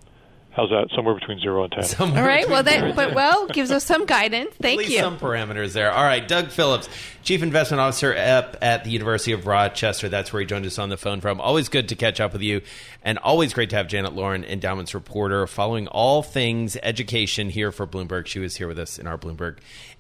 How's 0.55 0.69
that? 0.69 0.89
Somewhere 0.95 1.15
between 1.15 1.39
zero 1.39 1.63
and 1.63 1.71
ten. 1.71 1.83
Somewhere 1.83 2.21
All 2.21 2.27
right. 2.27 2.47
Well, 2.47 2.61
that 2.61 2.95
but 2.95 3.15
well 3.15 3.47
gives 3.47 3.71
us 3.71 3.83
some 3.83 4.05
guidance. 4.05 4.53
Thank 4.61 4.73
At 4.73 4.85
least 4.85 4.91
you. 4.91 4.99
some 4.99 5.17
parameters 5.17 5.73
there. 5.73 5.91
All 5.91 6.03
right, 6.03 6.27
Doug 6.27 6.49
Phillips, 6.49 6.87
Chief 7.23 7.41
Investment 7.41 7.81
Officer 7.81 8.15
up 8.15 8.57
at 8.61 8.83
the 8.83 8.91
University 8.91 9.31
of 9.31 9.47
Rochester. 9.47 10.09
That's 10.09 10.31
where 10.31 10.41
he 10.41 10.45
joined 10.45 10.67
us 10.67 10.77
on 10.77 10.89
the 10.89 10.97
phone 10.97 11.21
from. 11.21 11.41
Always 11.41 11.69
good 11.69 11.89
to 11.89 11.95
catch 11.95 12.19
up 12.19 12.33
with 12.33 12.43
you, 12.43 12.61
and 13.01 13.17
always 13.17 13.51
great 13.51 13.71
to 13.71 13.75
have 13.77 13.87
Janet 13.87 14.13
Lorin, 14.13 14.43
endowments 14.43 14.93
reporter, 14.93 15.47
following 15.47 15.87
all 15.87 16.21
things 16.21 16.77
education 16.83 17.49
here 17.49 17.71
for 17.71 17.87
Bloomberg. 17.87 18.27
She 18.27 18.37
was 18.37 18.55
here 18.55 18.67
with 18.67 18.77
us 18.77 18.99
in 18.99 19.07
our 19.07 19.17
Bloomberg 19.17 19.57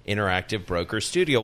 Interactive 0.07 0.67
Broker 0.67 1.01
Studio. 1.01 1.41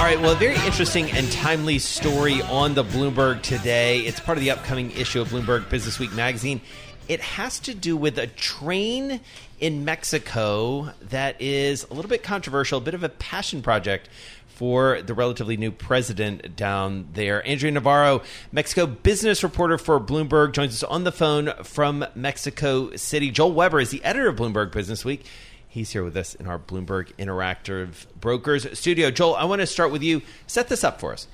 All 0.00 0.06
right, 0.06 0.18
well, 0.18 0.32
a 0.32 0.36
very 0.36 0.56
interesting 0.64 1.10
and 1.10 1.30
timely 1.30 1.78
story 1.78 2.40
on 2.40 2.72
the 2.72 2.82
Bloomberg 2.82 3.42
today. 3.42 4.00
It's 4.00 4.18
part 4.18 4.38
of 4.38 4.42
the 4.42 4.50
upcoming 4.50 4.92
issue 4.92 5.20
of 5.20 5.28
Bloomberg 5.28 5.68
Business 5.68 5.98
Week 5.98 6.10
magazine. 6.14 6.62
It 7.06 7.20
has 7.20 7.60
to 7.60 7.74
do 7.74 7.98
with 7.98 8.18
a 8.18 8.26
train 8.26 9.20
in 9.60 9.84
Mexico 9.84 10.94
that 11.10 11.38
is 11.38 11.84
a 11.90 11.92
little 11.92 12.08
bit 12.08 12.22
controversial, 12.22 12.78
a 12.78 12.80
bit 12.80 12.94
of 12.94 13.04
a 13.04 13.10
passion 13.10 13.60
project 13.60 14.08
for 14.46 15.02
the 15.02 15.12
relatively 15.12 15.58
new 15.58 15.70
president 15.70 16.56
down 16.56 17.08
there. 17.12 17.46
Andrea 17.46 17.70
Navarro, 17.70 18.22
Mexico 18.52 18.86
business 18.86 19.42
reporter 19.42 19.76
for 19.76 20.00
Bloomberg, 20.00 20.52
joins 20.52 20.82
us 20.82 20.82
on 20.82 21.04
the 21.04 21.12
phone 21.12 21.52
from 21.62 22.06
Mexico 22.14 22.96
City. 22.96 23.30
Joel 23.30 23.52
Weber 23.52 23.80
is 23.80 23.90
the 23.90 24.02
editor 24.02 24.30
of 24.30 24.36
Bloomberg 24.36 24.72
Business 24.72 25.04
Week. 25.04 25.26
He's 25.70 25.90
here 25.90 26.02
with 26.02 26.16
us 26.16 26.34
in 26.34 26.48
our 26.48 26.58
Bloomberg 26.58 27.14
Interactive 27.16 28.06
Brokers 28.20 28.76
studio. 28.76 29.12
Joel, 29.12 29.36
I 29.36 29.44
want 29.44 29.60
to 29.60 29.68
start 29.68 29.92
with 29.92 30.02
you. 30.02 30.20
Set 30.48 30.68
this 30.68 30.82
up 30.82 30.98
for 30.98 31.12
us. 31.12 31.28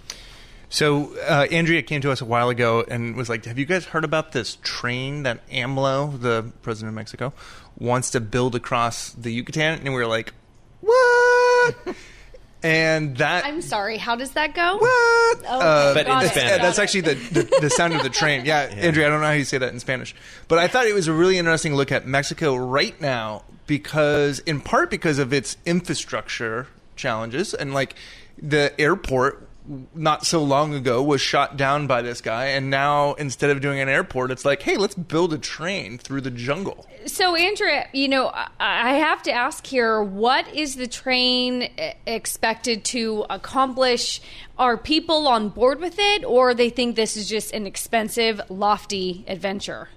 So 0.69 1.17
uh, 1.21 1.47
Andrea 1.51 1.81
came 1.81 2.03
to 2.03 2.11
us 2.11 2.21
a 2.21 2.27
while 2.27 2.51
ago 2.51 2.85
and 2.87 3.17
was 3.17 3.31
like, 3.31 3.47
"Have 3.47 3.59
you 3.59 3.65
guys 3.65 3.87
heard 3.87 4.05
about 4.05 4.33
this 4.33 4.59
train 4.63 5.23
that 5.23 5.49
AMLO, 5.49 6.21
the 6.21 6.53
president 6.61 6.91
of 6.91 6.97
Mexico, 6.97 7.33
wants 7.79 8.11
to 8.11 8.21
build 8.21 8.55
across 8.55 9.13
the 9.13 9.33
Yucatan?" 9.33 9.79
And 9.79 9.95
we 9.95 10.01
were 10.03 10.07
like, 10.07 10.35
"What?" 10.83 11.97
and 12.63 13.17
that 13.17 13.47
I'm 13.47 13.63
sorry. 13.63 13.97
How 13.97 14.17
does 14.17 14.33
that 14.33 14.55
go? 14.55 14.77
what? 14.77 15.45
Oh, 15.49 15.95
But 15.95 16.09
in 16.09 16.29
Spanish. 16.29 16.37
Yeah, 16.37 16.59
that's 16.59 16.79
actually 16.79 17.01
the, 17.03 17.15
the, 17.15 17.59
the 17.63 17.71
sound 17.71 17.95
of 17.95 18.03
the 18.03 18.11
train. 18.11 18.45
Yeah, 18.45 18.69
Andrea, 18.71 19.07
I 19.07 19.09
don't 19.09 19.23
know 19.23 19.29
how 19.29 19.33
you 19.33 19.45
say 19.45 19.57
that 19.57 19.73
in 19.73 19.81
Spanish. 19.81 20.15
But 20.47 20.59
I 20.59 20.69
thought 20.69 20.87
it 20.87 20.95
was 20.95 21.09
a 21.09 21.13
really 21.15 21.39
interesting 21.39 21.75
look 21.75 21.91
at 21.91 22.07
Mexico 22.07 22.55
right 22.55 23.01
now 23.01 23.45
because, 23.67 24.39
in 24.41 24.61
part, 24.61 24.91
because 24.91 25.19
of 25.19 25.33
its 25.33 25.57
infrastructure 25.67 26.67
challenges 26.95 27.53
and 27.55 27.75
like 27.75 27.95
the 28.41 28.73
airport 28.81 29.49
not 29.95 30.25
so 30.25 30.43
long 30.43 30.73
ago 30.75 31.03
was 31.03 31.21
shot 31.21 31.57
down 31.57 31.87
by 31.89 32.01
this 32.01 32.21
guy 32.21 32.47
and 32.47 32.71
now 32.71 33.15
instead 33.15 33.51
of 33.51 33.61
doing 33.61 33.81
an 33.81 33.89
airport 33.89 34.31
it's 34.31 34.45
like 34.45 34.63
hey 34.63 34.77
let's 34.77 34.95
build 34.95 35.33
a 35.33 35.39
train 35.39 35.99
through 35.99 36.21
the 36.21 36.31
jungle 36.31 36.87
So, 37.07 37.35
Andrea, 37.37 37.89
you 37.93 38.09
know, 38.09 38.29
I- 38.61 38.95
have 38.95 39.23
to 39.25 39.33
ask 39.33 39.67
here 39.67 40.03
what 40.03 40.47
is 40.55 40.77
the 40.77 40.87
train 40.87 41.69
eh, 41.79 41.95
expected 42.07 42.85
to 42.87 43.27
accomplish? 43.29 44.21
Are 44.59 44.77
people 44.77 45.29
on 45.29 45.49
board 45.51 45.81
with 45.81 45.97
it, 45.99 46.25
or 46.25 46.55
they 46.55 46.71
think 46.71 46.97
this 46.97 47.17
is 47.17 47.29
just 47.29 47.53
an 47.53 47.67
expensive, 47.67 48.41
lofty 48.49 49.25
adventure? 49.29 49.89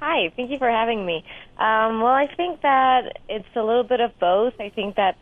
Hi, 0.00 0.32
thank 0.36 0.50
you 0.50 0.58
for 0.58 0.70
having 0.70 1.06
me. 1.06 1.24
Um, 1.56 2.00
well, 2.00 2.12
I 2.12 2.28
think 2.36 2.62
that 2.62 3.18
it's 3.28 3.46
a 3.54 3.62
little 3.62 3.84
bit 3.84 4.00
of 4.00 4.18
both. 4.18 4.54
I 4.60 4.68
think 4.68 4.96
that 4.96 5.16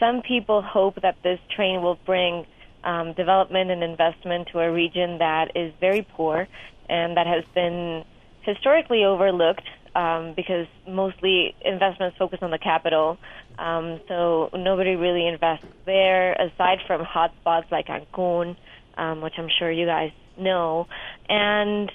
some 0.00 0.22
people 0.22 0.62
hope 0.62 1.00
that 1.02 1.16
this 1.22 1.38
train 1.54 1.80
will 1.80 1.98
bring 2.04 2.44
um, 2.84 3.12
development 3.14 3.70
and 3.70 3.82
investment 3.82 4.48
to 4.52 4.60
a 4.60 4.70
region 4.70 5.18
that 5.18 5.56
is 5.56 5.72
very 5.80 6.02
poor 6.02 6.46
and 6.88 7.16
that 7.16 7.26
has 7.26 7.44
been 7.54 8.04
historically 8.42 9.04
overlooked 9.04 9.68
um, 9.94 10.34
because 10.34 10.66
mostly 10.86 11.54
investments 11.64 12.16
focus 12.18 12.40
on 12.42 12.50
the 12.50 12.58
capital. 12.58 13.18
Um, 13.58 14.00
so 14.08 14.50
nobody 14.54 14.96
really 14.96 15.26
invests 15.26 15.66
there 15.86 16.32
aside 16.34 16.78
from 16.86 17.04
hotspots 17.04 17.70
like 17.70 17.86
Cancun, 17.86 18.56
um, 18.98 19.20
which 19.22 19.34
I'm 19.38 19.48
sure 19.58 19.70
you 19.70 19.86
guys 19.86 20.12
know. 20.36 20.86
And 21.28 21.90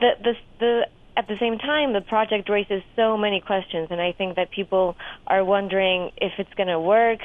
the 0.00 0.10
the 0.22 0.34
the 0.58 0.86
at 1.16 1.26
the 1.28 1.36
same 1.40 1.58
time 1.58 1.92
the 1.92 2.00
project 2.00 2.48
raises 2.48 2.82
so 2.96 3.16
many 3.16 3.40
questions 3.40 3.88
and 3.90 4.00
I 4.00 4.12
think 4.12 4.36
that 4.36 4.50
people 4.50 4.96
are 5.26 5.44
wondering 5.44 6.10
if 6.16 6.32
it's 6.38 6.52
going 6.56 6.68
to 6.68 6.80
work. 6.80 7.20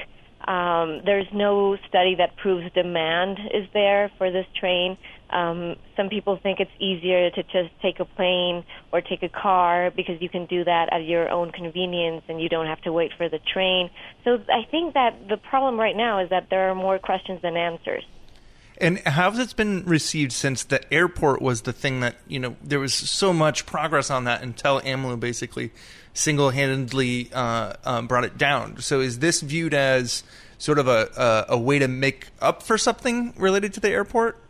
Um, 0.48 1.02
there's 1.06 1.28
no 1.34 1.76
study 1.88 2.16
that 2.18 2.38
proves 2.38 2.72
demand 2.74 3.38
is 3.54 3.68
there 3.74 4.10
for 4.18 4.32
this 4.32 4.46
train. 4.58 4.98
Um, 5.32 5.76
some 5.98 6.10
people 6.10 6.40
think 6.42 6.60
it's 6.60 6.72
easier 6.80 7.30
to 7.30 7.44
just 7.44 7.70
take 7.82 8.00
a 8.00 8.06
plane 8.06 8.64
or 8.92 9.02
take 9.02 9.22
a 9.22 9.30
car 9.30 9.92
because 9.96 10.16
you 10.22 10.30
can 10.30 10.46
do 10.46 10.64
that 10.64 10.88
at 10.92 11.04
your 11.04 11.30
own 11.30 11.52
convenience 11.52 12.24
and 12.30 12.42
you 12.42 12.48
don't 12.48 12.68
have 12.68 12.82
to 12.82 12.94
wait 12.94 13.12
for 13.18 13.28
the 13.28 13.40
train. 13.54 13.90
So 14.24 14.38
I 14.50 14.70
think 14.72 14.94
that 14.94 15.28
the 15.28 15.38
problem 15.38 15.80
right 15.80 15.96
now 15.96 16.24
is 16.24 16.30
that 16.30 16.48
there 16.50 16.70
are 16.70 16.76
more 16.76 17.00
questions 17.00 17.42
than 17.42 17.58
answers. 17.58 18.04
And 18.82 19.00
how 19.00 19.32
has 19.32 19.40
it 19.40 19.56
been 19.58 19.84
received 19.86 20.32
since 20.32 20.64
the 20.64 20.82
airport 20.94 21.42
was 21.42 21.64
the 21.64 21.74
thing 21.74 22.00
that, 22.00 22.16
you 22.28 22.40
know, 22.40 22.56
there 22.64 22.80
was 22.80 22.94
so 22.94 23.34
much 23.34 23.66
progress 23.66 24.10
on 24.10 24.24
that 24.24 24.42
until 24.42 24.80
AMLO 24.82 25.20
basically 25.20 25.72
single 26.14 26.52
handedly 26.52 27.30
uh, 27.34 27.74
um, 27.84 28.08
brought 28.08 28.24
it 28.24 28.38
down? 28.38 28.80
So 28.80 29.02
is 29.02 29.20
this 29.20 29.42
viewed 29.42 29.74
as 29.74 30.24
sort 30.58 30.80
of 30.80 30.88
a, 30.88 31.10
a, 31.50 31.54
a 31.56 31.58
way 31.58 31.80
to 31.80 31.88
make 31.88 32.28
up 32.42 32.64
for 32.64 32.78
something 32.78 33.34
related 33.38 33.74
to 33.74 33.80
the 33.80 33.90
airport? 33.90 34.42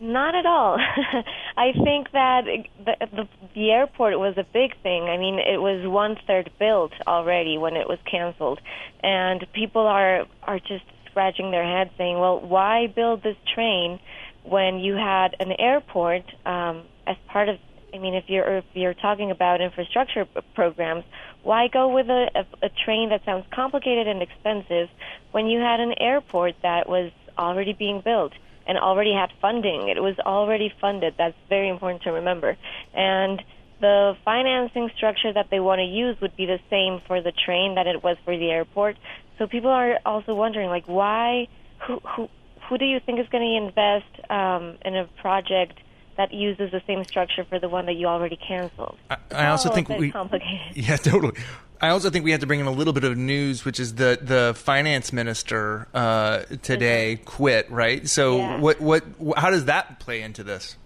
Not 0.00 0.34
at 0.34 0.46
all. 0.46 0.78
I 1.56 1.72
think 1.72 2.10
that 2.10 2.44
the, 2.84 3.06
the 3.14 3.28
the 3.54 3.70
airport 3.70 4.18
was 4.18 4.36
a 4.36 4.42
big 4.42 4.74
thing. 4.82 5.04
I 5.04 5.16
mean, 5.16 5.38
it 5.38 5.60
was 5.60 5.86
one 5.86 6.16
third 6.26 6.50
built 6.58 6.92
already 7.06 7.56
when 7.56 7.76
it 7.76 7.88
was 7.88 8.00
canceled, 8.10 8.60
and 9.04 9.46
people 9.52 9.82
are 9.82 10.26
are 10.42 10.58
just 10.58 10.82
scratching 11.12 11.52
their 11.52 11.64
heads 11.64 11.90
saying, 11.96 12.18
"Well, 12.18 12.40
why 12.40 12.88
build 12.88 13.22
this 13.22 13.36
train 13.54 14.00
when 14.42 14.80
you 14.80 14.94
had 14.94 15.36
an 15.38 15.52
airport 15.52 16.24
um, 16.44 16.82
as 17.06 17.16
part 17.28 17.48
of?" 17.48 17.58
I 17.94 17.98
mean, 17.98 18.14
if 18.14 18.24
you're 18.28 18.58
if 18.58 18.64
you're 18.74 18.94
talking 18.94 19.30
about 19.30 19.60
infrastructure 19.60 20.26
programs, 20.54 21.04
why 21.44 21.68
go 21.68 21.88
with 21.94 22.08
a, 22.08 22.30
a, 22.34 22.66
a 22.66 22.70
train 22.84 23.10
that 23.10 23.24
sounds 23.24 23.46
complicated 23.52 24.08
and 24.08 24.22
expensive 24.22 24.88
when 25.30 25.46
you 25.46 25.60
had 25.60 25.78
an 25.78 25.94
airport 26.00 26.54
that 26.62 26.88
was 26.88 27.12
already 27.38 27.72
being 27.72 28.00
built? 28.00 28.32
and 28.66 28.78
already 28.78 29.12
had 29.12 29.28
funding. 29.40 29.88
It 29.88 30.00
was 30.00 30.16
already 30.20 30.72
funded. 30.80 31.14
That's 31.18 31.36
very 31.48 31.68
important 31.68 32.02
to 32.02 32.12
remember. 32.12 32.56
And 32.94 33.42
the 33.80 34.16
financing 34.24 34.90
structure 34.96 35.32
that 35.32 35.48
they 35.50 35.58
want 35.58 35.80
to 35.80 35.84
use 35.84 36.16
would 36.20 36.36
be 36.36 36.46
the 36.46 36.60
same 36.70 37.00
for 37.06 37.20
the 37.20 37.32
train 37.32 37.74
that 37.74 37.86
it 37.86 38.02
was 38.02 38.16
for 38.24 38.36
the 38.36 38.50
airport. 38.50 38.96
So 39.42 39.48
people 39.48 39.70
are 39.70 39.98
also 40.06 40.36
wondering, 40.36 40.68
like, 40.68 40.86
why? 40.86 41.48
Who 41.88 41.98
who 42.14 42.28
who 42.68 42.78
do 42.78 42.84
you 42.84 43.00
think 43.04 43.18
is 43.18 43.26
going 43.28 43.42
to 43.42 43.66
invest 43.66 44.30
um, 44.30 44.78
in 44.84 44.94
a 44.94 45.06
project? 45.20 45.80
That 46.16 46.32
uses 46.32 46.70
the 46.70 46.82
same 46.86 47.02
structure 47.04 47.44
for 47.48 47.58
the 47.58 47.68
one 47.70 47.86
that 47.86 47.94
you 47.94 48.06
already 48.06 48.36
canceled. 48.36 48.98
I, 49.10 49.16
I 49.32 49.46
also 49.48 49.70
Oh, 49.70 49.72
think 49.74 49.88
we 49.88 50.12
complicated. 50.12 50.60
Yeah, 50.76 50.96
totally. 50.96 51.32
I 51.80 51.88
also 51.88 52.10
think 52.10 52.24
we 52.24 52.30
have 52.32 52.40
to 52.40 52.46
bring 52.46 52.60
in 52.60 52.66
a 52.66 52.70
little 52.70 52.92
bit 52.92 53.02
of 53.02 53.16
news, 53.16 53.64
which 53.64 53.80
is 53.80 53.96
the 53.96 54.16
the 54.22 54.52
finance 54.54 55.12
minister 55.12 55.88
uh, 55.92 56.40
today 56.62 57.18
quit. 57.24 57.68
Right. 57.68 58.08
So 58.08 58.36
Yeah. 58.36 58.60
what 58.60 58.80
what 58.80 59.02
how 59.36 59.50
does 59.50 59.64
that 59.64 59.98
play 59.98 60.22
into 60.22 60.44
this? 60.44 60.76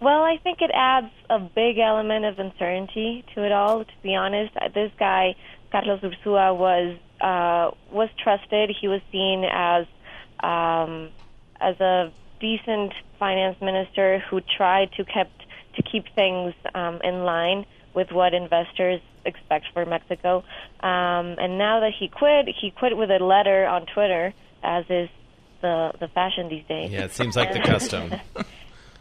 Well, 0.00 0.22
I 0.22 0.38
think 0.42 0.62
it 0.62 0.70
adds 0.72 1.10
a 1.28 1.38
big 1.38 1.78
element 1.78 2.24
of 2.24 2.38
uncertainty 2.38 3.24
to 3.34 3.44
it 3.44 3.52
all. 3.52 3.84
To 3.84 3.92
be 4.02 4.14
honest, 4.14 4.56
Uh, 4.56 4.68
this 4.72 4.92
guy 4.98 5.34
Carlos 5.72 6.00
Urzúa 6.00 6.56
was 6.56 6.96
uh, 7.24 7.70
was 7.90 8.10
trusted. 8.22 8.70
He 8.78 8.86
was 8.86 9.00
seen 9.10 9.44
as 9.50 9.86
um, 10.40 11.08
as 11.58 11.80
a 11.80 12.12
decent 12.38 12.92
finance 13.18 13.56
minister 13.62 14.22
who 14.30 14.42
tried 14.42 14.92
to 14.98 15.04
kept 15.04 15.46
to 15.76 15.82
keep 15.82 16.04
things 16.14 16.52
um, 16.74 17.00
in 17.02 17.24
line 17.24 17.64
with 17.94 18.12
what 18.12 18.34
investors 18.34 19.00
expect 19.24 19.66
for 19.72 19.86
Mexico. 19.86 20.44
Um, 20.80 21.40
and 21.40 21.56
now 21.56 21.80
that 21.80 21.92
he 21.98 22.08
quit, 22.08 22.46
he 22.60 22.70
quit 22.70 22.94
with 22.94 23.10
a 23.10 23.24
letter 23.24 23.64
on 23.64 23.86
Twitter, 23.86 24.34
as 24.62 24.84
is 24.90 25.08
the 25.62 25.92
the 25.98 26.08
fashion 26.08 26.50
these 26.50 26.66
days. 26.66 26.90
Yeah, 26.90 27.04
it 27.04 27.12
seems 27.12 27.36
like 27.36 27.54
the 27.54 27.60
custom. 27.72 28.12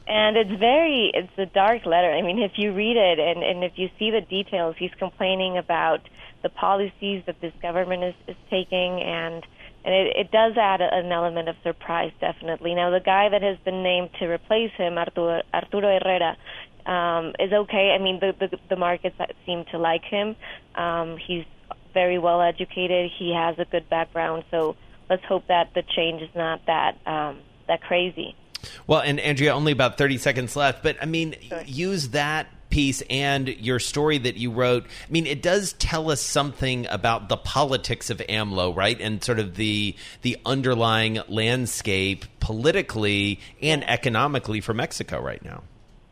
And 0.05 0.35
it's 0.35 0.59
very, 0.59 1.11
it's 1.13 1.31
a 1.37 1.45
dark 1.45 1.85
letter. 1.85 2.11
I 2.11 2.21
mean, 2.21 2.41
if 2.41 2.53
you 2.57 2.73
read 2.73 2.97
it 2.97 3.19
and, 3.19 3.41
and 3.41 3.63
if 3.63 3.73
you 3.77 3.89
see 3.97 4.11
the 4.11 4.19
details, 4.19 4.75
he's 4.77 4.93
complaining 4.99 5.57
about 5.57 6.01
the 6.43 6.49
policies 6.49 7.23
that 7.25 7.39
this 7.41 7.53
government 7.61 8.03
is, 8.03 8.15
is 8.27 8.35
taking, 8.49 9.01
and 9.01 9.43
and 9.85 9.93
it, 9.93 10.15
it 10.15 10.31
does 10.31 10.53
add 10.57 10.81
a, 10.81 10.93
an 10.93 11.11
element 11.11 11.49
of 11.49 11.55
surprise, 11.63 12.11
definitely. 12.21 12.75
Now, 12.75 12.89
the 12.89 12.99
guy 12.99 13.29
that 13.29 13.41
has 13.41 13.57
been 13.65 13.83
named 13.83 14.11
to 14.19 14.27
replace 14.27 14.71
him, 14.77 14.97
Arturo, 14.97 15.41
Arturo 15.53 15.99
Herrera, 15.99 16.37
um, 16.85 17.33
is 17.39 17.51
okay. 17.51 17.95
I 17.97 18.01
mean, 18.01 18.19
the, 18.19 18.33
the 18.39 18.57
the 18.69 18.75
markets 18.75 19.15
seem 19.45 19.65
to 19.71 19.77
like 19.77 20.03
him. 20.03 20.35
Um, 20.75 21.17
he's 21.17 21.45
very 21.93 22.19
well 22.19 22.41
educated. 22.41 23.11
He 23.17 23.33
has 23.33 23.57
a 23.59 23.65
good 23.65 23.89
background, 23.89 24.43
so 24.51 24.75
let's 25.09 25.23
hope 25.23 25.47
that 25.47 25.73
the 25.73 25.83
change 25.95 26.21
is 26.21 26.29
not 26.35 26.65
that 26.67 26.97
um, 27.05 27.39
that 27.67 27.81
crazy. 27.81 28.35
Well, 28.87 29.01
and 29.01 29.19
Andrea, 29.19 29.53
only 29.53 29.71
about 29.71 29.97
30 29.97 30.17
seconds 30.17 30.55
left, 30.55 30.83
but 30.83 30.97
I 31.01 31.05
mean, 31.05 31.35
use 31.65 32.09
that 32.09 32.47
piece 32.73 33.03
and 33.07 33.47
your 33.47 33.79
story 33.79 34.17
that 34.17 34.35
you 34.35 34.49
wrote. 34.49 34.85
I 34.85 35.11
mean, 35.11 35.27
it 35.27 35.43
does 35.43 35.73
tell 35.73 36.09
us 36.09 36.19
something 36.19 36.87
about 36.87 37.29
the 37.29 37.37
politics 37.37 38.09
of 38.09 38.17
AMLO, 38.17 38.75
right? 38.75 38.99
And 38.99 39.23
sort 39.23 39.37
of 39.37 39.55
the 39.55 39.95
the 40.23 40.37
underlying 40.43 41.19
landscape 41.27 42.25
politically 42.39 43.39
and 43.61 43.87
economically 43.87 44.59
for 44.59 44.73
Mexico 44.73 45.21
right 45.21 45.43
now. 45.45 45.61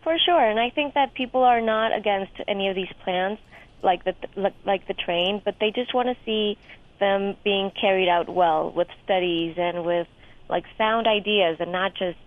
For 0.03 0.15
sure, 0.23 0.39
and 0.39 0.59
I 0.59 0.69
think 0.69 0.93
that 0.93 1.15
people 1.15 1.41
are 1.41 1.61
not 1.61 1.97
against 1.97 2.33
any 2.47 2.69
of 2.69 2.75
these 2.75 2.93
plans, 3.03 3.39
like 3.81 4.03
the 4.03 4.13
like, 4.35 4.53
like 4.63 4.87
the 4.87 4.93
train, 4.93 5.41
but 5.43 5.55
they 5.59 5.71
just 5.71 5.95
want 5.95 6.09
to 6.09 6.15
see 6.25 6.59
them 6.99 7.35
being 7.43 7.71
carried 7.71 8.07
out 8.07 8.29
well 8.29 8.69
with 8.69 8.87
studies 9.03 9.55
and 9.57 9.83
with 9.83 10.07
like 10.47 10.65
sound 10.77 11.07
ideas, 11.07 11.57
and 11.59 11.71
not 11.71 11.95
just 11.95 12.19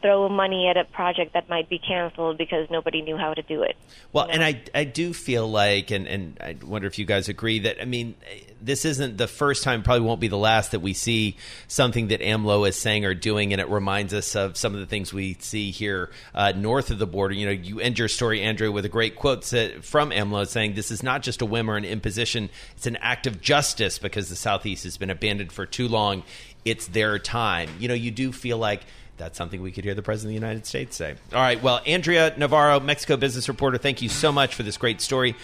throw 0.00 0.28
money 0.28 0.68
at 0.68 0.76
a 0.76 0.84
project 0.84 1.34
that 1.34 1.48
might 1.48 1.68
be 1.68 1.78
canceled 1.78 2.38
because 2.38 2.68
nobody 2.70 3.02
knew 3.02 3.16
how 3.16 3.34
to 3.34 3.42
do 3.42 3.62
it. 3.62 3.76
Well, 4.12 4.26
and 4.30 4.42
I 4.42 4.62
I 4.74 4.84
do 4.84 5.12
feel 5.12 5.48
like, 5.48 5.90
and 5.90 6.06
and 6.06 6.38
I 6.40 6.56
wonder 6.64 6.86
if 6.86 6.98
you 6.98 7.04
guys 7.04 7.28
agree 7.28 7.60
that 7.60 7.80
I 7.80 7.84
mean, 7.84 8.14
this 8.60 8.84
isn't 8.84 9.18
the 9.18 9.28
first 9.28 9.62
time, 9.62 9.82
probably 9.82 10.06
won't 10.06 10.20
be 10.20 10.28
the 10.28 10.38
last 10.38 10.72
that 10.72 10.80
we 10.80 10.94
see 10.94 11.36
something 11.66 12.08
that 12.08 12.20
AMLO 12.20 12.68
is 12.68 12.76
saying 12.76 13.04
or 13.04 13.14
doing, 13.14 13.52
and 13.52 13.60
it 13.60 13.68
reminds 13.68 14.14
us 14.14 14.34
of 14.34 14.56
some 14.56 14.74
of 14.74 14.80
the 14.80 14.86
things 14.86 15.12
we 15.12 15.34
see 15.34 15.70
here 15.70 16.10
uh, 16.34 16.52
north 16.54 16.90
of 16.90 16.98
the 16.98 17.06
border. 17.06 17.34
You 17.34 17.46
know, 17.46 17.52
you 17.52 17.80
end 17.80 17.98
your 17.98 18.08
story, 18.08 18.42
Andrew, 18.42 18.72
with 18.72 18.84
a 18.84 18.88
great 18.88 19.16
quote 19.16 19.44
from 19.44 20.10
AMLO 20.10 20.46
saying, 20.46 20.74
"This 20.74 20.90
is 20.90 21.02
not 21.02 21.22
just 21.22 21.42
a 21.42 21.46
whim 21.46 21.70
or 21.70 21.76
an 21.76 21.84
imposition; 21.84 22.50
it's 22.76 22.86
an 22.86 22.96
act 22.96 23.26
of 23.26 23.40
justice 23.40 23.98
because 23.98 24.28
the 24.28 24.36
Southeast 24.36 24.84
has 24.84 24.96
been 24.96 25.10
abandoned 25.10 25.52
for 25.52 25.66
too 25.66 25.88
long. 25.88 26.22
It's 26.64 26.86
their 26.86 27.18
time." 27.18 27.70
You 27.78 27.88
know, 27.88 27.94
you 27.94 28.10
do 28.10 28.32
feel 28.32 28.58
like 28.58 28.82
that's 29.18 29.36
something 29.36 29.60
we 29.60 29.72
could 29.72 29.84
hear 29.84 29.94
the 29.94 30.02
President 30.02 30.36
of 30.36 30.40
the 30.40 30.46
United 30.46 30.66
States 30.66 30.96
say. 30.96 31.14
All 31.32 31.40
right. 31.40 31.62
Well, 31.62 31.80
Andrea 31.86 32.34
Navarro, 32.36 32.80
Mexico 32.80 33.16
business 33.16 33.48
reporter, 33.48 33.78
thank 33.78 34.00
you 34.00 34.08
so 34.08 34.32
much 34.32 34.54
for 34.54 34.62
this 34.62 34.76
great 34.76 35.00
story. 35.00 35.34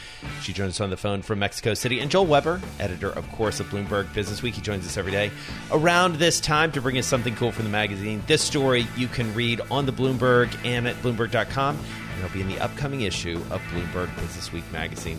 She 0.43 0.53
joins 0.53 0.75
us 0.75 0.81
on 0.81 0.91
the 0.91 0.97
phone 0.97 1.23
from 1.23 1.41
Mexico 1.41 1.75
City. 1.75 2.01
And 2.01 2.11
Joel 2.11 2.27
Weber, 2.27 2.61
editor, 2.81 3.11
of 3.11 3.31
course, 3.33 3.61
of 3.61 3.67
Bloomberg 3.67 4.13
Business 4.15 4.43
Week. 4.43 4.55
He 4.55 4.63
joins 4.63 4.87
us 4.87 4.97
every 4.97 5.13
day 5.13 5.31
around 5.71 6.17
this 6.17 6.41
time 6.41 6.73
to 6.73 6.81
bring 6.81 6.99
us 6.99 7.07
something 7.07 7.35
cool 7.35 7.53
from 7.53 7.65
the 7.65 7.71
magazine. 7.71 8.23
This 8.27 8.43
story 8.43 8.87
you 8.97 9.09
can 9.09 9.33
read 9.35 9.61
on 9.71 9.87
the 9.87 9.93
Bloomberg 9.93 10.55
and 10.65 10.89
at 10.89 10.97
Bloomberg.com. 10.97 11.77
And 11.77 12.25
it'll 12.25 12.33
be 12.33 12.41
in 12.41 12.49
the 12.49 12.61
upcoming 12.61 13.03
issue 13.03 13.39
of 13.51 13.61
Bloomberg 13.73 14.15
Business 14.17 14.53
Week 14.53 14.65
magazine. 14.73 15.19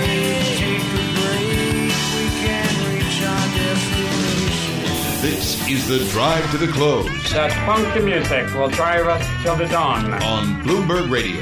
Is 5.71 5.87
the 5.87 5.99
drive 6.11 6.49
to 6.51 6.57
the 6.57 6.67
close 6.67 7.05
That 7.31 7.51
funky 7.65 8.01
music 8.03 8.53
will 8.53 8.67
drive 8.69 9.07
us 9.07 9.25
till 9.43 9.55
the 9.55 9.67
dawn. 9.67 10.13
on 10.21 10.61
Bloomberg 10.63 11.09
Radio. 11.09 11.41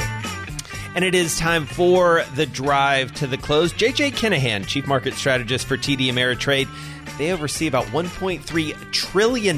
And 0.96 1.04
it 1.04 1.16
is 1.16 1.38
time 1.40 1.66
for 1.66 2.24
the 2.36 2.46
drive 2.46 3.14
to 3.16 3.28
the 3.28 3.38
close. 3.38 3.74
JJ 3.74 4.12
Kinahan, 4.12 4.68
Chief 4.68 4.86
Market 4.86 5.14
Strategist 5.16 5.66
for 5.68 5.78
TD 5.78 6.08
Ameritrade. 6.12 6.68
They 7.18 7.32
oversee 7.32 7.66
about 7.68 7.86
$1.3 7.86 8.92
trillion. 8.92 9.56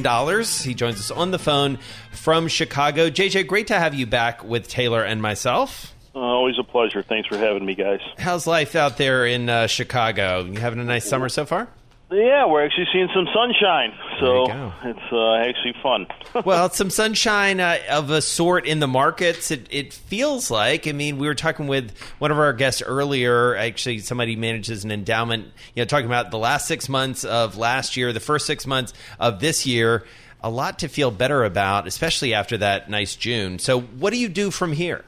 He 0.64 0.74
joins 0.74 1.00
us 1.00 1.12
on 1.12 1.32
the 1.32 1.40
phone 1.40 1.78
from 2.12 2.48
Chicago. 2.48 3.10
JJ, 3.10 3.48
great 3.48 3.68
to 3.68 3.76
have 3.78 3.94
you 3.94 4.06
back 4.06 4.44
with 4.44 4.68
Taylor 4.70 5.04
and 5.04 5.22
myself. 5.22 5.94
Uh, 6.16 6.20
always 6.20 6.58
a 6.60 6.64
pleasure. 6.64 7.04
Thanks 7.04 7.28
for 7.28 7.38
having 7.38 7.66
me, 7.66 7.76
guys. 7.76 8.00
How's 8.18 8.48
life 8.48 8.76
out 8.76 8.98
there 8.98 9.26
in 9.26 9.50
uh, 9.50 9.68
Chicago? 9.68 10.46
You 10.46 10.60
having 10.60 10.80
a 10.80 10.84
nice 10.86 11.08
summer 11.10 11.28
so 11.30 11.46
far? 11.46 11.68
Yeah, 12.12 12.46
we're 12.46 12.66
actually 12.66 12.88
seeing 12.92 13.08
some 13.16 13.26
sunshine, 13.34 13.94
so 14.20 14.26
There 14.26 14.36
you 14.36 14.48
go. 14.48 14.74
it's 14.84 15.14
uh, 15.14 15.36
actually 15.36 15.76
fun. 15.82 16.08
well, 16.46 16.66
it's 16.66 16.76
some 16.76 16.90
sunshine 16.90 17.62
uh, 17.62 17.78
of 17.90 18.10
a 18.10 18.22
sort 18.22 18.66
in 18.66 18.82
the 18.82 18.88
markets. 18.88 19.50
It, 19.50 19.68
it 19.72 19.94
feels 19.94 20.52
like. 20.52 20.88
I 20.88 20.92
mean, 20.92 21.20
we 21.20 21.28
were 21.28 21.36
talking 21.36 21.68
with 21.68 21.98
one 22.20 22.30
of 22.30 22.38
our 22.38 22.52
guests 22.52 22.82
earlier. 22.82 23.56
Actually, 23.56 24.00
somebody 24.00 24.36
manages 24.36 24.84
an 24.84 24.92
endowment. 24.92 25.46
You 25.74 25.84
know, 25.84 25.86
talking 25.86 26.06
about 26.06 26.32
the 26.32 26.38
last 26.38 26.68
six 26.68 26.90
months 26.90 27.24
of 27.24 27.56
last 27.56 27.96
year, 27.96 28.12
the 28.12 28.20
first 28.20 28.46
six 28.46 28.68
months 28.68 28.94
of 29.18 29.40
this 29.40 29.66
year. 29.66 30.06
A 30.44 30.50
lot 30.50 30.80
to 30.80 30.88
feel 30.88 31.12
better 31.12 31.44
about, 31.46 31.86
especially 31.88 32.34
after 32.34 32.58
that 32.58 32.90
nice 32.90 33.16
June. 33.16 33.60
So, 33.60 33.80
what 33.80 34.12
do 34.12 34.18
you 34.18 34.28
do 34.28 34.50
from 34.50 34.74
here? 34.74 35.06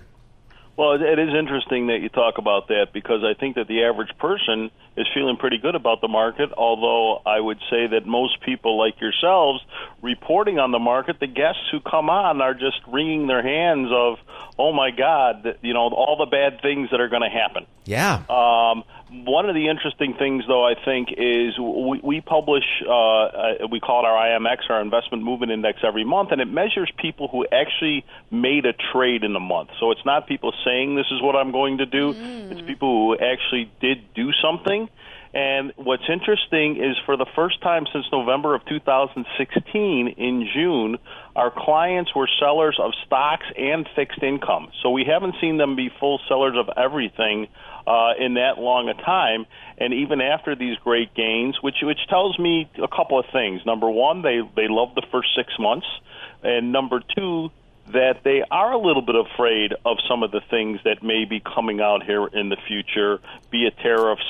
Well, 0.77 0.93
it 0.93 1.19
is 1.19 1.29
interesting 1.37 1.87
that 1.87 1.99
you 2.01 2.09
talk 2.09 2.37
about 2.39 2.69
that 2.69 2.87
because 2.93 3.23
I 3.23 3.39
think 3.39 3.55
that 3.55 3.67
the 3.67 3.83
average 3.83 4.15
person 4.17 4.71
is 4.95 5.07
feeling 5.13 5.37
pretty 5.37 5.57
good 5.57 5.75
about 5.75 6.01
the 6.01 6.07
market. 6.07 6.51
Although 6.55 7.21
I 7.25 7.39
would 7.39 7.59
say 7.69 7.87
that 7.87 8.05
most 8.05 8.41
people, 8.41 8.77
like 8.77 8.99
yourselves, 9.01 9.61
reporting 10.01 10.59
on 10.59 10.71
the 10.71 10.79
market, 10.79 11.19
the 11.19 11.27
guests 11.27 11.63
who 11.71 11.79
come 11.79 12.09
on 12.09 12.41
are 12.41 12.53
just 12.53 12.79
wringing 12.87 13.27
their 13.27 13.41
hands 13.41 13.89
of, 13.91 14.19
"Oh 14.57 14.71
my 14.71 14.91
God!" 14.91 15.57
You 15.61 15.73
know, 15.73 15.89
all 15.89 16.17
the 16.17 16.29
bad 16.29 16.61
things 16.61 16.89
that 16.91 16.99
are 16.99 17.09
going 17.09 17.23
to 17.23 17.29
happen. 17.29 17.65
Yeah. 17.85 18.23
Um, 18.29 18.83
one 19.13 19.47
of 19.47 19.53
the 19.53 19.67
interesting 19.67 20.15
things, 20.15 20.43
though, 20.47 20.65
I 20.65 20.73
think, 20.73 21.09
is 21.11 21.57
we, 21.59 21.99
we 22.01 22.21
publish, 22.21 22.63
uh, 22.87 22.91
uh, 22.91 23.67
we 23.69 23.79
call 23.79 24.03
it 24.03 24.07
our 24.07 24.39
IMX, 24.39 24.69
our 24.69 24.81
Investment 24.81 25.23
Movement 25.23 25.51
Index, 25.51 25.79
every 25.83 26.03
month, 26.03 26.31
and 26.31 26.41
it 26.41 26.47
measures 26.47 26.91
people 26.97 27.27
who 27.27 27.45
actually 27.51 28.05
made 28.31 28.65
a 28.65 28.73
trade 28.73 29.23
in 29.23 29.33
the 29.33 29.39
month. 29.39 29.69
So 29.79 29.91
it's 29.91 30.03
not 30.03 30.27
people 30.27 30.51
saying 30.65 30.95
this 30.95 31.11
is 31.11 31.21
what 31.21 31.35
I'm 31.35 31.51
going 31.51 31.77
to 31.77 31.85
do, 31.85 32.15
it's 32.15 32.61
people 32.61 32.89
who 32.89 33.13
actually 33.23 33.71
did 33.79 34.13
do 34.15 34.31
something. 34.41 34.82
And 35.33 35.73
what's 35.77 36.03
interesting 36.07 36.77
is 36.77 36.95
for 37.07 37.17
the 37.17 37.25
first 37.35 37.59
time 37.61 37.85
since 37.91 38.05
November 38.11 38.53
of 38.53 38.63
2016, 38.65 40.07
in 40.09 40.47
June, 40.53 40.99
our 41.35 41.49
clients 41.49 42.13
were 42.15 42.29
sellers 42.39 42.77
of 42.79 42.91
stocks 43.07 43.45
and 43.57 43.89
fixed 43.95 44.21
income. 44.21 44.71
So 44.83 44.91
we 44.91 45.05
haven't 45.05 45.35
seen 45.41 45.57
them 45.57 45.75
be 45.75 45.89
full 45.99 46.19
sellers 46.27 46.55
of 46.55 46.69
everything 46.77 47.47
uh, 47.87 48.13
in 48.19 48.35
that 48.35 48.59
long 48.59 48.89
a 48.89 48.93
time. 48.93 49.47
And 49.79 49.91
even 49.93 50.21
after 50.21 50.55
these 50.55 50.77
great 50.77 51.15
gains, 51.15 51.57
which 51.61 51.77
which 51.81 52.05
tells 52.09 52.37
me 52.37 52.69
a 52.81 52.87
couple 52.87 53.17
of 53.17 53.25
things. 53.33 53.65
Number 53.65 53.89
one, 53.89 54.21
they 54.21 54.41
they 54.55 54.67
love 54.67 54.93
the 54.93 55.05
first 55.11 55.29
six 55.35 55.51
months, 55.57 55.87
and 56.43 56.71
number 56.71 57.01
two, 57.15 57.49
that 57.91 58.23
they 58.23 58.43
are 58.51 58.71
a 58.71 58.77
little 58.77 59.01
bit 59.01 59.15
afraid 59.15 59.73
of 59.83 59.97
some 60.07 60.21
of 60.21 60.29
the 60.29 60.41
things 60.51 60.79
that 60.85 61.01
may 61.01 61.25
be 61.25 61.39
coming 61.39 61.81
out 61.81 62.03
here 62.03 62.27
in 62.27 62.49
the 62.49 62.57
future, 62.67 63.19
be 63.49 63.65
it 63.65 63.75
tariffs, 63.81 64.21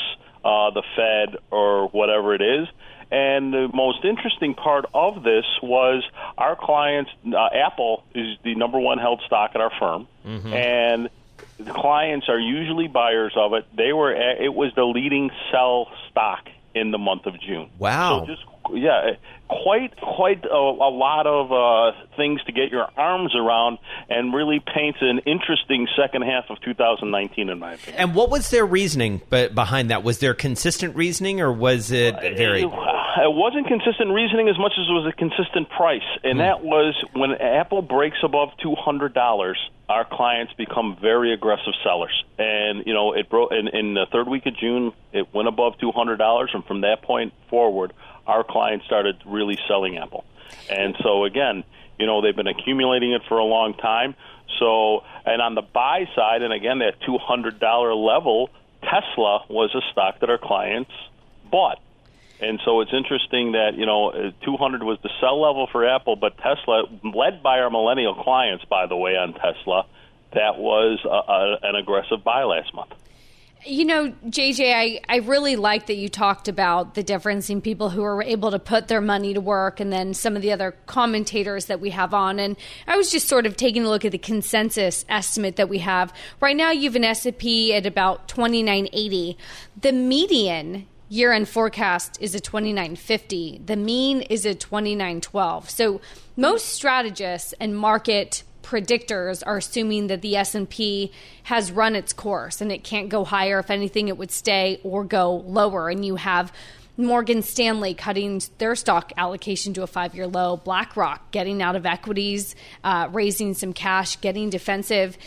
uh, 0.44 0.72
the 0.72 0.84
Fed, 0.96 1.38
or 1.52 1.88
whatever 1.90 2.34
it 2.36 2.42
is. 2.42 2.68
And 3.12 3.54
the 3.54 3.70
most 3.72 4.04
interesting 4.04 4.56
part 4.56 4.86
of 4.94 5.22
this 5.22 5.46
was 5.62 6.04
our 6.36 6.56
clients. 6.56 7.12
Uh, 7.26 7.48
Apple 7.54 8.04
is 8.16 8.38
the 8.44 8.56
number 8.56 8.80
one 8.80 8.98
held 8.98 9.22
stock 9.28 9.52
at 9.54 9.62
our 9.62 9.72
firm, 9.80 10.08
and 10.54 11.10
the 11.60 11.72
clients 11.74 12.28
are 12.28 12.40
usually 12.40 12.88
buyers 12.88 13.34
of 13.36 13.54
it. 13.54 13.66
They 13.76 13.94
were. 13.94 14.12
It 14.14 14.54
was 14.54 14.74
the 14.76 14.86
leading 14.86 15.30
sell 15.52 15.92
stock 16.10 16.50
in 16.74 16.90
the 16.90 16.98
month 16.98 17.28
of 17.28 17.40
June. 17.40 17.70
Wow. 17.78 18.22
So 18.22 18.26
just 18.26 18.44
yeah, 18.72 19.12
quite 19.48 19.96
quite 20.00 20.46
a, 20.46 20.56
a 20.56 20.92
lot 20.92 21.28
of 21.28 21.52
uh, 21.52 21.98
things 22.16 22.44
to 22.46 22.52
get 22.52 22.72
your 22.72 22.88
arms 22.98 23.36
around, 23.36 23.78
and 24.10 24.34
really 24.34 24.60
paints 24.60 25.00
an 25.02 25.20
interesting 25.26 25.88
second 25.98 26.24
half 26.24 26.46
of 26.50 26.60
2019, 26.62 27.50
in 27.50 27.60
my 27.60 27.74
opinion. 27.74 28.02
And 28.02 28.16
what 28.16 28.30
was 28.30 28.50
their 28.50 28.66
reasoning 28.66 29.22
behind 29.30 29.90
that? 29.90 30.04
Was 30.04 30.20
there 30.20 30.34
consistent 30.34 30.96
reasoning, 30.96 31.42
or 31.42 31.52
was 31.52 31.92
it 31.92 32.16
very? 32.20 32.66
It 33.16 33.32
wasn't 33.32 33.68
consistent 33.68 34.12
reasoning 34.12 34.50
as 34.50 34.58
much 34.58 34.74
as 34.74 34.88
it 34.90 34.92
was 34.92 35.06
a 35.06 35.16
consistent 35.16 35.70
price, 35.70 36.02
and 36.24 36.34
hmm. 36.34 36.40
that 36.40 36.64
was 36.64 36.96
when 37.14 37.34
Apple 37.34 37.82
breaks 37.82 38.18
above 38.24 38.50
two 38.62 38.76
hundred 38.76 39.14
dollars, 39.14 39.58
our 39.88 40.04
clients 40.06 40.54
become 40.54 40.98
very 41.00 41.34
aggressive 41.34 41.74
sellers. 41.84 42.24
And 42.40 42.88
you 42.88 42.94
know, 42.94 43.14
it 43.14 43.30
broke 43.30 43.52
in, 43.52 43.68
in 43.68 43.94
the 43.94 44.08
third 44.12 44.28
week 44.28 44.46
of 44.48 44.58
June, 44.58 44.94
it 45.12 45.34
went 45.34 45.48
above 45.48 45.78
two 45.80 45.92
hundred 45.92 46.18
dollars, 46.18 46.52
and 46.54 46.66
from 46.66 46.82
that 46.82 47.04
point 47.04 47.34
forward, 47.50 47.94
our 48.26 48.44
clients 48.44 48.86
started 48.86 49.22
really 49.26 49.60
selling 49.68 49.98
Apple. 49.98 50.26
And 50.70 50.96
so 51.04 51.26
again, 51.26 51.64
you 52.00 52.08
know, 52.08 52.22
they've 52.22 52.36
been 52.36 52.48
accumulating 52.48 53.14
it 53.14 53.22
for 53.28 53.38
a 53.38 53.46
long 53.46 53.76
time. 53.76 54.16
So, 54.60 55.04
and 55.26 55.42
on 55.42 55.56
the 55.56 55.62
buy 55.62 56.08
side, 56.16 56.42
and 56.42 56.54
again, 56.54 56.80
that 56.80 56.96
two 57.06 57.18
hundred 57.18 57.60
dollar 57.60 57.94
level, 57.94 58.50
Tesla 58.82 59.46
was 59.50 59.74
a 59.76 59.82
stock 59.92 60.20
that 60.22 60.30
our 60.30 60.40
clients 60.40 60.92
bought. 61.52 61.80
And 62.44 62.60
so 62.66 62.82
it's 62.82 62.92
interesting 62.94 63.54
that 63.54 63.72
you 63.76 63.86
know 63.86 64.10
uh, 64.10 64.32
200 64.44 64.84
was 64.84 65.00
the 65.02 65.10
sell 65.22 65.42
level 65.42 65.68
for 65.72 65.88
Apple, 65.88 66.16
but 66.16 66.38
Tesla, 66.38 66.84
led 67.04 67.42
by 67.42 67.60
our 67.60 67.70
millennial 67.70 68.16
clients, 68.16 68.66
by 68.66 68.86
the 68.86 68.98
way, 68.98 69.16
on 69.16 69.34
Tesla, 69.34 69.86
that 70.34 70.58
was 70.58 71.00
a, 71.06 71.08
a, 71.10 71.70
an 71.70 71.76
aggressive 71.76 72.24
buy 72.24 72.44
last 72.44 72.74
month. 72.74 72.92
You 73.66 73.86
know, 73.86 74.12
JJ, 74.26 74.74
I, 74.74 75.00
I 75.08 75.18
really 75.20 75.56
like 75.56 75.88
that 75.88 75.96
you 75.96 76.10
talked 76.10 76.50
about 76.50 76.96
the 76.96 77.04
difference 77.04 77.50
in 77.50 77.62
people 77.62 77.90
who 77.90 78.04
are 78.04 78.22
able 78.22 78.52
to 78.52 78.60
put 78.60 78.90
their 78.90 79.00
money 79.00 79.34
to 79.34 79.40
work 79.40 79.80
and 79.80 79.90
then 79.90 80.14
some 80.14 80.36
of 80.36 80.42
the 80.42 80.52
other 80.52 80.76
commentators 80.86 81.68
that 81.68 81.80
we 81.80 81.92
have 81.92 82.14
on. 82.14 82.40
And 82.40 82.58
I 82.88 82.98
was 82.98 83.10
just 83.10 83.30
sort 83.30 83.46
of 83.46 83.56
taking 83.56 83.86
a 83.86 83.90
look 83.90 84.04
at 84.04 84.12
the 84.12 84.18
consensus 84.18 85.06
estimate 85.08 85.56
that 85.56 85.70
we 85.70 85.78
have. 85.78 86.12
Right 86.42 86.58
now, 86.58 86.72
you 86.72 86.90
have 86.90 86.98
an 86.98 87.06
S&P 87.06 87.74
at 87.74 87.86
about 87.86 88.28
2980. 88.28 89.38
The 89.80 89.94
median 89.94 90.86
year 91.14 91.32
end 91.32 91.48
forecast 91.48 92.18
is 92.20 92.34
a 92.34 92.40
2950. 92.40 93.62
The 93.64 93.76
mean 93.76 94.22
is 94.22 94.48
a 94.48 94.56
2912. 94.56 95.70
So 95.70 96.02
most 96.36 96.70
strategists 96.70 97.54
and 97.60 97.78
market 97.78 98.44
predictors 98.64 99.44
are 99.46 99.58
assuming 99.58 100.08
that 100.08 100.22
the 100.22 100.36
S&P 100.36 101.12
has 101.44 101.72
run 101.72 101.96
its 101.96 102.14
course 102.14 102.62
and 102.62 102.72
it 102.72 102.84
can't 102.84 103.10
go 103.10 103.24
higher 103.24 103.60
if 103.60 103.70
anything 103.70 104.08
it 104.08 104.18
would 104.18 104.32
stay 104.32 104.80
or 104.84 105.04
go 105.04 105.36
lower 105.46 105.90
and 105.90 106.04
you 106.04 106.16
have 106.16 106.52
Morgan 106.96 107.42
Stanley 107.42 107.96
cutting 107.96 108.42
their 108.60 108.76
stock 108.76 109.14
allocation 109.18 109.74
to 109.74 109.84
a 109.84 109.88
five 109.88 110.14
year 110.14 110.28
low, 110.28 110.58
BlackRock 110.58 111.32
getting 111.32 111.62
out 111.62 111.76
of 111.76 111.86
equities, 111.86 112.56
uh, 112.84 113.10
raising 113.12 113.56
some 113.56 113.74
cash, 113.74 114.22
getting 114.22 114.50
defensive. 114.52 115.18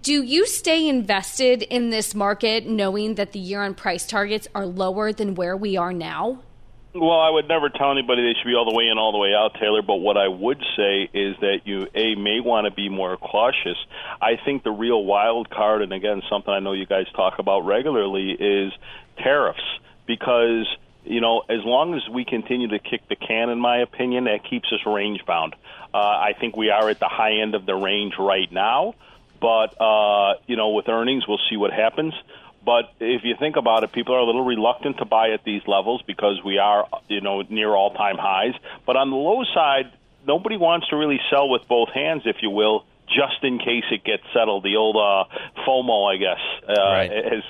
Do 0.00 0.22
you 0.22 0.46
stay 0.46 0.88
invested 0.88 1.62
in 1.62 1.90
this 1.90 2.14
market 2.14 2.66
knowing 2.66 3.14
that 3.14 3.32
the 3.32 3.38
year 3.38 3.62
end 3.62 3.76
price 3.76 4.06
targets 4.06 4.46
are 4.54 4.66
lower 4.66 5.12
than 5.12 5.34
where 5.34 5.56
we 5.56 5.76
are 5.76 5.92
now? 5.92 6.42
Well, 6.94 7.18
I 7.18 7.30
would 7.30 7.48
never 7.48 7.70
tell 7.70 7.90
anybody 7.90 8.22
they 8.22 8.38
should 8.38 8.46
be 8.46 8.54
all 8.54 8.70
the 8.70 8.76
way 8.76 8.88
in, 8.88 8.98
all 8.98 9.12
the 9.12 9.18
way 9.18 9.32
out, 9.34 9.54
Taylor. 9.58 9.80
But 9.80 9.96
what 9.96 10.18
I 10.18 10.28
would 10.28 10.62
say 10.76 11.08
is 11.14 11.36
that 11.40 11.60
you 11.64 11.86
a 11.94 12.14
may 12.16 12.40
want 12.40 12.66
to 12.66 12.70
be 12.70 12.90
more 12.90 13.16
cautious. 13.16 13.78
I 14.20 14.36
think 14.44 14.62
the 14.62 14.70
real 14.70 15.02
wild 15.02 15.48
card, 15.48 15.80
and 15.80 15.92
again, 15.92 16.20
something 16.28 16.52
I 16.52 16.60
know 16.60 16.72
you 16.72 16.84
guys 16.84 17.06
talk 17.16 17.38
about 17.38 17.60
regularly, 17.60 18.32
is 18.32 18.72
tariffs 19.16 19.64
because 20.06 20.66
you 21.04 21.20
know, 21.20 21.42
as 21.48 21.64
long 21.64 21.94
as 21.94 22.02
we 22.08 22.24
continue 22.24 22.68
to 22.68 22.78
kick 22.78 23.08
the 23.08 23.16
can, 23.16 23.48
in 23.48 23.58
my 23.58 23.78
opinion, 23.78 24.24
that 24.24 24.48
keeps 24.48 24.72
us 24.72 24.78
range 24.86 25.24
bound. 25.26 25.54
Uh, 25.92 25.96
I 25.96 26.34
think 26.38 26.56
we 26.56 26.70
are 26.70 26.88
at 26.88 27.00
the 27.00 27.08
high 27.08 27.40
end 27.40 27.54
of 27.54 27.66
the 27.66 27.74
range 27.74 28.14
right 28.18 28.50
now, 28.52 28.94
but 29.42 29.78
uh, 29.78 30.34
you 30.46 30.56
know, 30.56 30.70
with 30.70 30.88
earnings, 30.88 31.28
we'll 31.28 31.40
see 31.50 31.58
what 31.58 31.72
happens. 31.72 32.14
But 32.64 32.92
if 33.00 33.24
you 33.24 33.34
think 33.38 33.56
about 33.56 33.82
it, 33.82 33.90
people 33.90 34.14
are 34.14 34.20
a 34.20 34.24
little 34.24 34.44
reluctant 34.44 34.98
to 34.98 35.04
buy 35.04 35.30
at 35.30 35.42
these 35.42 35.62
levels 35.66 36.00
because 36.06 36.40
we 36.44 36.58
are, 36.58 36.86
you 37.08 37.20
know, 37.20 37.42
near 37.42 37.74
all-time 37.74 38.16
highs. 38.18 38.54
But 38.86 38.96
on 38.96 39.10
the 39.10 39.16
low 39.16 39.42
side, 39.52 39.90
nobody 40.24 40.56
wants 40.56 40.88
to 40.90 40.96
really 40.96 41.20
sell 41.28 41.48
with 41.48 41.66
both 41.66 41.88
hands, 41.88 42.22
if 42.24 42.36
you 42.40 42.50
will, 42.50 42.84
just 43.08 43.42
in 43.42 43.58
case 43.58 43.82
it 43.90 44.04
gets 44.04 44.22
settled. 44.32 44.62
The 44.62 44.76
old 44.76 44.94
uh, 44.96 45.24
FOMO, 45.66 46.14
I 46.14 46.16
guess, 46.18 46.38
uh, 46.68 46.72
Right. 46.72 47.10
as 47.10 47.42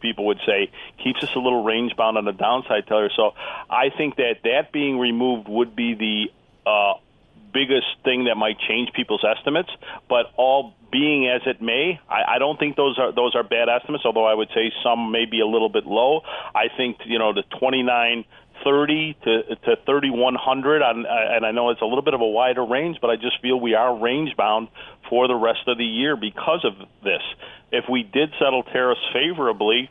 people 0.00 0.26
would 0.26 0.40
say, 0.44 0.72
keeps 1.04 1.22
us 1.22 1.30
a 1.36 1.38
little 1.38 1.62
range 1.62 1.94
bound 1.94 2.18
on 2.18 2.24
the 2.24 2.32
downside, 2.32 2.88
Taylor. 2.88 3.10
So 3.14 3.34
I 3.70 3.90
think 3.96 4.16
that 4.16 4.38
that 4.42 4.72
being 4.72 4.98
removed 4.98 5.46
would 5.46 5.76
be 5.76 5.94
the 5.94 6.68
uh, 6.68 6.94
biggest 7.52 7.86
thing 8.02 8.24
that 8.24 8.36
might 8.36 8.58
change 8.58 8.92
people's 8.92 9.24
estimates. 9.24 9.70
But 10.08 10.32
all 10.36 10.74
being 10.92 11.26
as 11.26 11.40
it 11.46 11.60
may, 11.60 11.98
I, 12.08 12.36
I 12.36 12.38
don't 12.38 12.58
think 12.58 12.76
those 12.76 12.98
are 12.98 13.12
those 13.12 13.34
are 13.34 13.42
bad 13.42 13.68
estimates. 13.68 14.04
Although 14.04 14.26
I 14.26 14.34
would 14.34 14.48
say 14.54 14.70
some 14.84 15.10
may 15.10 15.24
be 15.24 15.40
a 15.40 15.46
little 15.46 15.70
bit 15.70 15.86
low. 15.86 16.20
I 16.54 16.68
think 16.76 16.98
you 17.06 17.18
know 17.18 17.32
the 17.32 17.42
twenty 17.58 17.82
nine. 17.82 18.24
30 18.64 19.16
to 19.24 19.42
to 19.56 19.76
3100 19.86 20.82
on, 20.82 21.04
and 21.08 21.44
I 21.44 21.50
know 21.50 21.70
it's 21.70 21.80
a 21.80 21.84
little 21.84 22.02
bit 22.02 22.14
of 22.14 22.20
a 22.20 22.26
wider 22.26 22.64
range 22.64 22.98
but 23.00 23.10
I 23.10 23.16
just 23.16 23.40
feel 23.42 23.58
we 23.58 23.74
are 23.74 23.98
range 23.98 24.36
bound 24.36 24.68
for 25.10 25.26
the 25.26 25.34
rest 25.34 25.66
of 25.66 25.78
the 25.78 25.84
year 25.84 26.14
because 26.14 26.64
of 26.64 26.74
this 27.02 27.22
if 27.72 27.86
we 27.90 28.04
did 28.04 28.30
settle 28.38 28.62
tariffs 28.62 29.00
favorably 29.12 29.90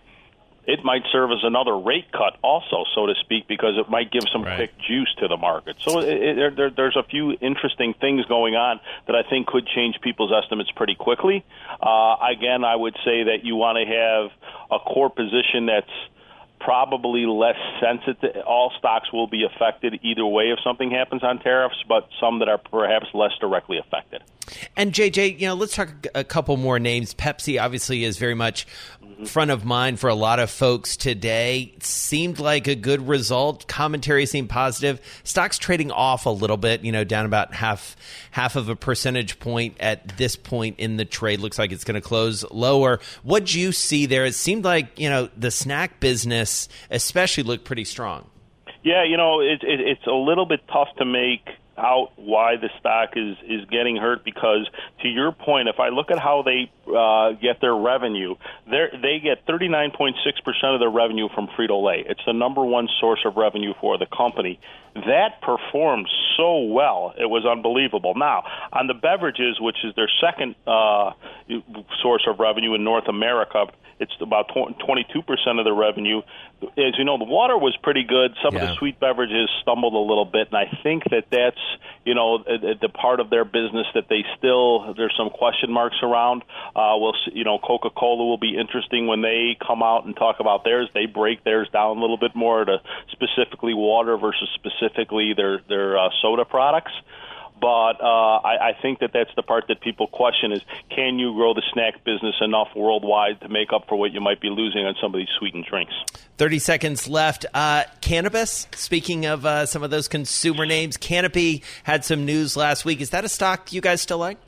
it 0.65 0.83
might 0.83 1.03
serve 1.11 1.31
as 1.31 1.39
another 1.43 1.77
rate 1.77 2.11
cut 2.11 2.37
also 2.43 2.85
so 2.93 3.05
to 3.07 3.13
speak 3.21 3.47
because 3.47 3.77
it 3.77 3.89
might 3.89 4.11
give 4.11 4.23
some 4.31 4.43
quick 4.43 4.71
juice 4.87 5.13
to 5.19 5.27
the 5.27 5.37
market. 5.37 5.75
So 5.79 5.99
it, 5.99 6.07
it, 6.07 6.35
there, 6.35 6.51
there, 6.51 6.69
there's 6.69 6.95
a 6.95 7.03
few 7.03 7.31
interesting 7.41 7.93
things 7.99 8.25
going 8.25 8.55
on 8.55 8.79
that 9.07 9.15
I 9.15 9.23
think 9.27 9.47
could 9.47 9.67
change 9.67 9.99
people's 10.01 10.31
estimates 10.31 10.71
pretty 10.71 10.95
quickly. 10.95 11.43
Uh, 11.81 12.15
again 12.31 12.63
I 12.63 12.75
would 12.75 12.95
say 13.03 13.23
that 13.23 13.43
you 13.43 13.55
want 13.55 13.77
to 13.77 13.85
have 13.85 14.31
a 14.71 14.79
core 14.79 15.09
position 15.09 15.65
that's 15.65 15.91
probably 16.63 17.25
less 17.25 17.57
sensitive. 17.79 18.43
All 18.45 18.71
stocks 18.77 19.11
will 19.11 19.27
be 19.27 19.43
affected 19.43 19.99
either 20.03 20.25
way 20.25 20.51
if 20.51 20.59
something 20.63 20.91
happens 20.91 21.23
on 21.23 21.39
tariffs, 21.39 21.83
but 21.87 22.07
some 22.19 22.39
that 22.39 22.49
are 22.49 22.57
perhaps 22.57 23.07
less 23.13 23.31
directly 23.39 23.77
affected. 23.77 24.23
And 24.75 24.93
JJ, 24.93 25.39
you 25.39 25.47
know, 25.47 25.53
let's 25.53 25.75
talk 25.75 25.89
a 26.13 26.23
couple 26.23 26.57
more 26.57 26.79
names. 26.79 27.13
Pepsi 27.13 27.61
obviously 27.61 28.03
is 28.03 28.17
very 28.17 28.33
much 28.33 28.67
mm-hmm. 29.01 29.25
front 29.25 29.51
of 29.51 29.65
mind 29.65 29.99
for 29.99 30.09
a 30.09 30.15
lot 30.15 30.39
of 30.39 30.49
folks 30.49 30.97
today. 30.97 31.73
Seemed 31.79 32.39
like 32.39 32.67
a 32.67 32.75
good 32.75 33.07
result. 33.07 33.67
Commentary 33.67 34.25
seemed 34.25 34.49
positive. 34.49 34.99
Stocks 35.23 35.57
trading 35.57 35.91
off 35.91 36.25
a 36.25 36.29
little 36.29 36.57
bit, 36.57 36.83
you 36.83 36.91
know, 36.91 37.03
down 37.03 37.25
about 37.25 37.53
half 37.53 37.95
half 38.31 38.55
of 38.55 38.69
a 38.69 38.75
percentage 38.75 39.39
point 39.39 39.75
at 39.79 40.17
this 40.17 40.35
point 40.35 40.79
in 40.79 40.97
the 40.97 41.05
trade. 41.05 41.39
Looks 41.39 41.59
like 41.59 41.71
it's 41.71 41.83
going 41.83 41.95
to 41.95 42.01
close 42.01 42.43
lower. 42.51 42.99
What 43.23 43.45
do 43.45 43.59
you 43.59 43.71
see 43.71 44.05
there? 44.05 44.25
It 44.25 44.35
seemed 44.35 44.63
like, 44.65 44.99
you 44.99 45.09
know, 45.09 45.29
the 45.37 45.51
snack 45.51 45.99
business 45.99 46.50
especially 46.89 47.43
look 47.43 47.63
pretty 47.63 47.85
strong. 47.85 48.29
Yeah, 48.83 49.03
you 49.03 49.17
know, 49.17 49.41
it, 49.41 49.63
it, 49.63 49.79
it's 49.79 50.07
a 50.07 50.11
little 50.11 50.45
bit 50.45 50.61
tough 50.67 50.89
to 50.97 51.05
make 51.05 51.47
out 51.77 52.11
why 52.15 52.57
the 52.57 52.69
stock 52.79 53.11
is 53.15 53.37
is 53.47 53.65
getting 53.69 53.95
hurt 53.95 54.23
because 54.25 54.69
to 55.01 55.07
your 55.07 55.31
point 55.31 55.69
if 55.69 55.79
i 55.79 55.89
look 55.89 56.11
at 56.11 56.19
how 56.19 56.43
they 56.43 56.69
uh 56.87 57.31
get 57.41 57.61
their 57.61 57.75
revenue 57.75 58.35
they 58.69 58.87
they 59.01 59.19
get 59.19 59.45
39.6% 59.45 60.13
of 60.73 60.79
their 60.79 60.89
revenue 60.89 61.29
from 61.33 61.47
Frito-Lay 61.47 62.03
it's 62.07 62.21
the 62.25 62.33
number 62.33 62.63
one 62.63 62.89
source 62.99 63.21
of 63.25 63.37
revenue 63.37 63.73
for 63.79 63.97
the 63.97 64.05
company 64.05 64.59
that 64.95 65.41
performed 65.41 66.09
so 66.35 66.59
well 66.59 67.13
it 67.17 67.29
was 67.29 67.45
unbelievable 67.45 68.15
now 68.15 68.43
on 68.73 68.87
the 68.87 68.93
beverages 68.93 69.59
which 69.59 69.77
is 69.85 69.95
their 69.95 70.09
second 70.19 70.55
uh 70.67 71.11
source 72.01 72.27
of 72.27 72.39
revenue 72.39 72.75
in 72.75 72.83
North 72.83 73.07
America 73.07 73.67
it's 74.01 74.13
about 74.19 74.49
22% 74.49 75.59
of 75.59 75.63
the 75.63 75.71
revenue. 75.71 76.23
As 76.63 76.97
you 76.97 77.03
know, 77.03 77.19
the 77.19 77.23
water 77.23 77.55
was 77.55 77.77
pretty 77.83 78.03
good. 78.03 78.35
Some 78.43 78.55
of 78.55 78.61
the 78.61 78.73
sweet 78.73 78.99
beverages 78.99 79.47
stumbled 79.61 79.93
a 79.93 79.99
little 79.99 80.25
bit, 80.25 80.47
and 80.47 80.57
I 80.57 80.75
think 80.81 81.03
that 81.11 81.25
that's 81.29 81.60
you 82.05 82.15
know 82.15 82.39
the, 82.39 82.89
part 82.89 83.19
of 83.19 83.29
their 83.29 83.45
business 83.45 83.87
that 83.93 84.05
they 84.09 84.23
still 84.37 84.93
there's 84.95 85.13
some 85.17 85.29
question 85.29 85.71
marks 85.71 85.97
around. 86.01 86.43
Uh, 86.75 86.95
we'll 86.97 87.13
you 87.33 87.43
know 87.43 87.59
Coca-Cola 87.59 88.25
will 88.25 88.37
be 88.37 88.57
interesting 88.57 89.07
when 89.07 89.21
they 89.21 89.57
come 89.65 89.83
out 89.83 90.05
and 90.05 90.15
talk 90.15 90.37
about 90.39 90.63
theirs. 90.63 90.89
They 90.93 91.05
break 91.05 91.43
theirs 91.43 91.67
down 91.71 91.97
a 91.97 92.01
little 92.01 92.17
bit 92.17 92.35
more 92.35 92.65
to 92.65 92.77
specifically 93.11 93.73
water 93.73 94.17
versus 94.17 94.49
specifically 94.55 95.33
their 95.35 95.61
their 95.67 95.97
uh, 95.97 96.09
soda 96.21 96.45
products. 96.45 96.91
But 97.61 98.01
uh, 98.01 98.41
I, 98.43 98.69
I 98.69 98.77
think 98.81 98.99
that 98.99 99.11
that's 99.13 99.29
the 99.35 99.43
part 99.43 99.65
that 99.67 99.81
people 99.81 100.07
question 100.07 100.51
is 100.51 100.61
can 100.89 101.19
you 101.19 101.33
grow 101.35 101.53
the 101.53 101.61
snack 101.71 102.03
business 102.03 102.35
enough 102.41 102.69
worldwide 102.75 103.39
to 103.41 103.49
make 103.49 103.71
up 103.71 103.87
for 103.87 103.95
what 103.95 104.11
you 104.11 104.19
might 104.19 104.41
be 104.41 104.49
losing 104.49 104.83
on 104.83 104.95
some 104.99 105.13
of 105.13 105.19
these 105.19 105.29
sweetened 105.37 105.65
drinks? 105.69 105.93
30 106.37 106.57
seconds 106.57 107.07
left. 107.07 107.45
Uh, 107.53 107.83
cannabis, 108.01 108.67
speaking 108.73 109.27
of 109.27 109.45
uh, 109.45 109.67
some 109.67 109.83
of 109.83 109.91
those 109.91 110.07
consumer 110.07 110.65
names, 110.65 110.97
Canopy 110.97 111.61
had 111.83 112.03
some 112.03 112.25
news 112.25 112.57
last 112.57 112.83
week. 112.83 112.99
Is 112.99 113.11
that 113.11 113.23
a 113.23 113.29
stock 113.29 113.71
you 113.71 113.79
guys 113.79 114.01
still 114.01 114.17
like? 114.17 114.39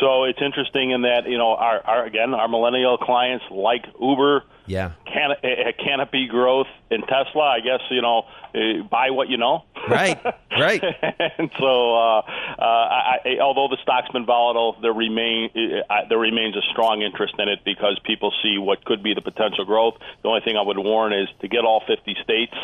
So 0.00 0.24
it's 0.24 0.40
interesting 0.40 0.92
in 0.92 1.02
that 1.02 1.28
you 1.28 1.36
know 1.36 1.54
our, 1.54 1.80
our 1.86 2.06
again 2.06 2.32
our 2.32 2.48
millennial 2.48 2.96
clients 2.96 3.44
like 3.50 3.84
Uber, 4.00 4.42
Yeah. 4.72 4.92
Can, 5.04 5.32
uh, 5.32 5.72
canopy 5.84 6.26
growth 6.28 6.66
in 6.90 7.02
Tesla. 7.02 7.42
I 7.42 7.60
guess 7.60 7.80
you 7.90 8.00
know, 8.00 8.24
uh, 8.54 8.82
buy 8.90 9.10
what 9.10 9.28
you 9.28 9.36
know. 9.36 9.64
Right, 9.86 10.18
right. 10.50 10.82
and 11.38 11.50
so, 11.58 11.94
uh, 11.94 12.20
uh, 12.20 12.62
I, 12.62 13.18
I, 13.22 13.38
although 13.42 13.68
the 13.68 13.76
stock's 13.82 14.10
been 14.12 14.24
volatile, 14.24 14.76
there 14.80 14.94
remain 14.94 15.50
uh, 15.90 16.08
there 16.08 16.18
remains 16.18 16.56
a 16.56 16.62
strong 16.70 17.02
interest 17.02 17.34
in 17.38 17.50
it 17.50 17.58
because 17.66 18.00
people 18.02 18.32
see 18.42 18.56
what 18.56 18.82
could 18.86 19.02
be 19.02 19.12
the 19.12 19.20
potential 19.20 19.66
growth. 19.66 19.94
The 20.22 20.28
only 20.28 20.40
thing 20.40 20.56
I 20.56 20.62
would 20.62 20.78
warn 20.78 21.12
is 21.12 21.28
to 21.42 21.48
get 21.48 21.66
all 21.66 21.82
50 21.86 22.16
states. 22.22 22.54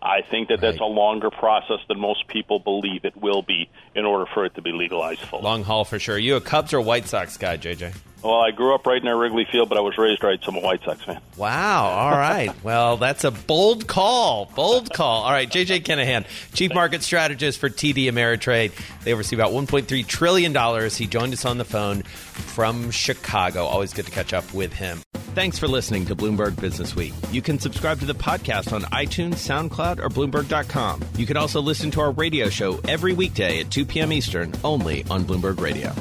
I 0.00 0.22
think 0.22 0.48
that 0.48 0.60
that's 0.60 0.78
a 0.78 0.84
longer 0.84 1.30
process 1.30 1.80
than 1.88 1.98
most 1.98 2.28
people 2.28 2.60
believe 2.60 3.04
it 3.04 3.16
will 3.16 3.42
be 3.42 3.68
in 3.96 4.04
order 4.04 4.26
for 4.32 4.44
it 4.44 4.54
to 4.54 4.62
be 4.62 4.70
legalized 4.70 5.20
fully. 5.22 5.42
Long 5.42 5.64
haul 5.64 5.84
for 5.84 5.98
sure. 5.98 6.14
Are 6.14 6.18
You 6.18 6.36
a 6.36 6.40
Cubs 6.40 6.72
or 6.72 6.80
White 6.80 7.08
Sox 7.08 7.36
guy, 7.36 7.56
JJ? 7.56 7.96
Well, 8.22 8.40
I 8.40 8.50
grew 8.50 8.74
up 8.74 8.86
right 8.86 9.02
near 9.02 9.16
Wrigley 9.16 9.46
Field, 9.50 9.68
but 9.68 9.78
I 9.78 9.82
was 9.82 9.96
raised 9.98 10.24
right, 10.24 10.42
so 10.42 10.50
I'm 10.50 10.56
a 10.56 10.60
White 10.60 10.82
Sox 10.82 11.02
fan. 11.04 11.20
Wow. 11.36 11.84
All 11.86 12.10
right. 12.10 12.50
well, 12.64 12.96
that's 12.96 13.24
a 13.24 13.30
bold 13.30 13.86
call. 13.86 14.50
Bold 14.56 14.92
call. 14.92 15.22
All 15.22 15.30
right. 15.30 15.48
JJ 15.48 15.82
Kinahan, 15.82 16.24
Chief 16.54 16.72
Market 16.74 17.02
Strategist 17.02 17.58
for 17.58 17.68
TD 17.68 18.06
Ameritrade. 18.06 18.72
They 19.04 19.12
oversee 19.12 19.36
about 19.36 19.52
$1.3 19.52 20.06
trillion. 20.06 20.90
He 20.90 21.06
joined 21.06 21.34
us 21.34 21.44
on 21.44 21.58
the 21.58 21.64
phone 21.64 22.02
from 22.02 22.90
Chicago. 22.90 23.64
Always 23.64 23.92
good 23.92 24.06
to 24.06 24.10
catch 24.10 24.32
up 24.32 24.52
with 24.52 24.72
him. 24.72 25.00
Thanks 25.36 25.58
for 25.58 25.68
listening 25.68 26.06
to 26.06 26.16
Bloomberg 26.16 26.58
Business 26.58 26.96
Week. 26.96 27.12
You 27.30 27.42
can 27.42 27.58
subscribe 27.58 28.00
to 28.00 28.06
the 28.06 28.14
podcast 28.14 28.72
on 28.72 28.82
iTunes, 28.84 29.34
SoundCloud, 29.34 30.00
or 30.00 30.08
Bloomberg.com. 30.08 31.02
You 31.16 31.26
can 31.26 31.36
also 31.36 31.60
listen 31.60 31.90
to 31.90 32.00
our 32.00 32.10
radio 32.12 32.48
show 32.48 32.80
every 32.88 33.12
weekday 33.12 33.60
at 33.60 33.70
2 33.70 33.84
p.m. 33.84 34.12
Eastern, 34.12 34.54
only 34.64 35.04
on 35.10 35.24
Bloomberg 35.24 35.60
Radio. 35.60 35.92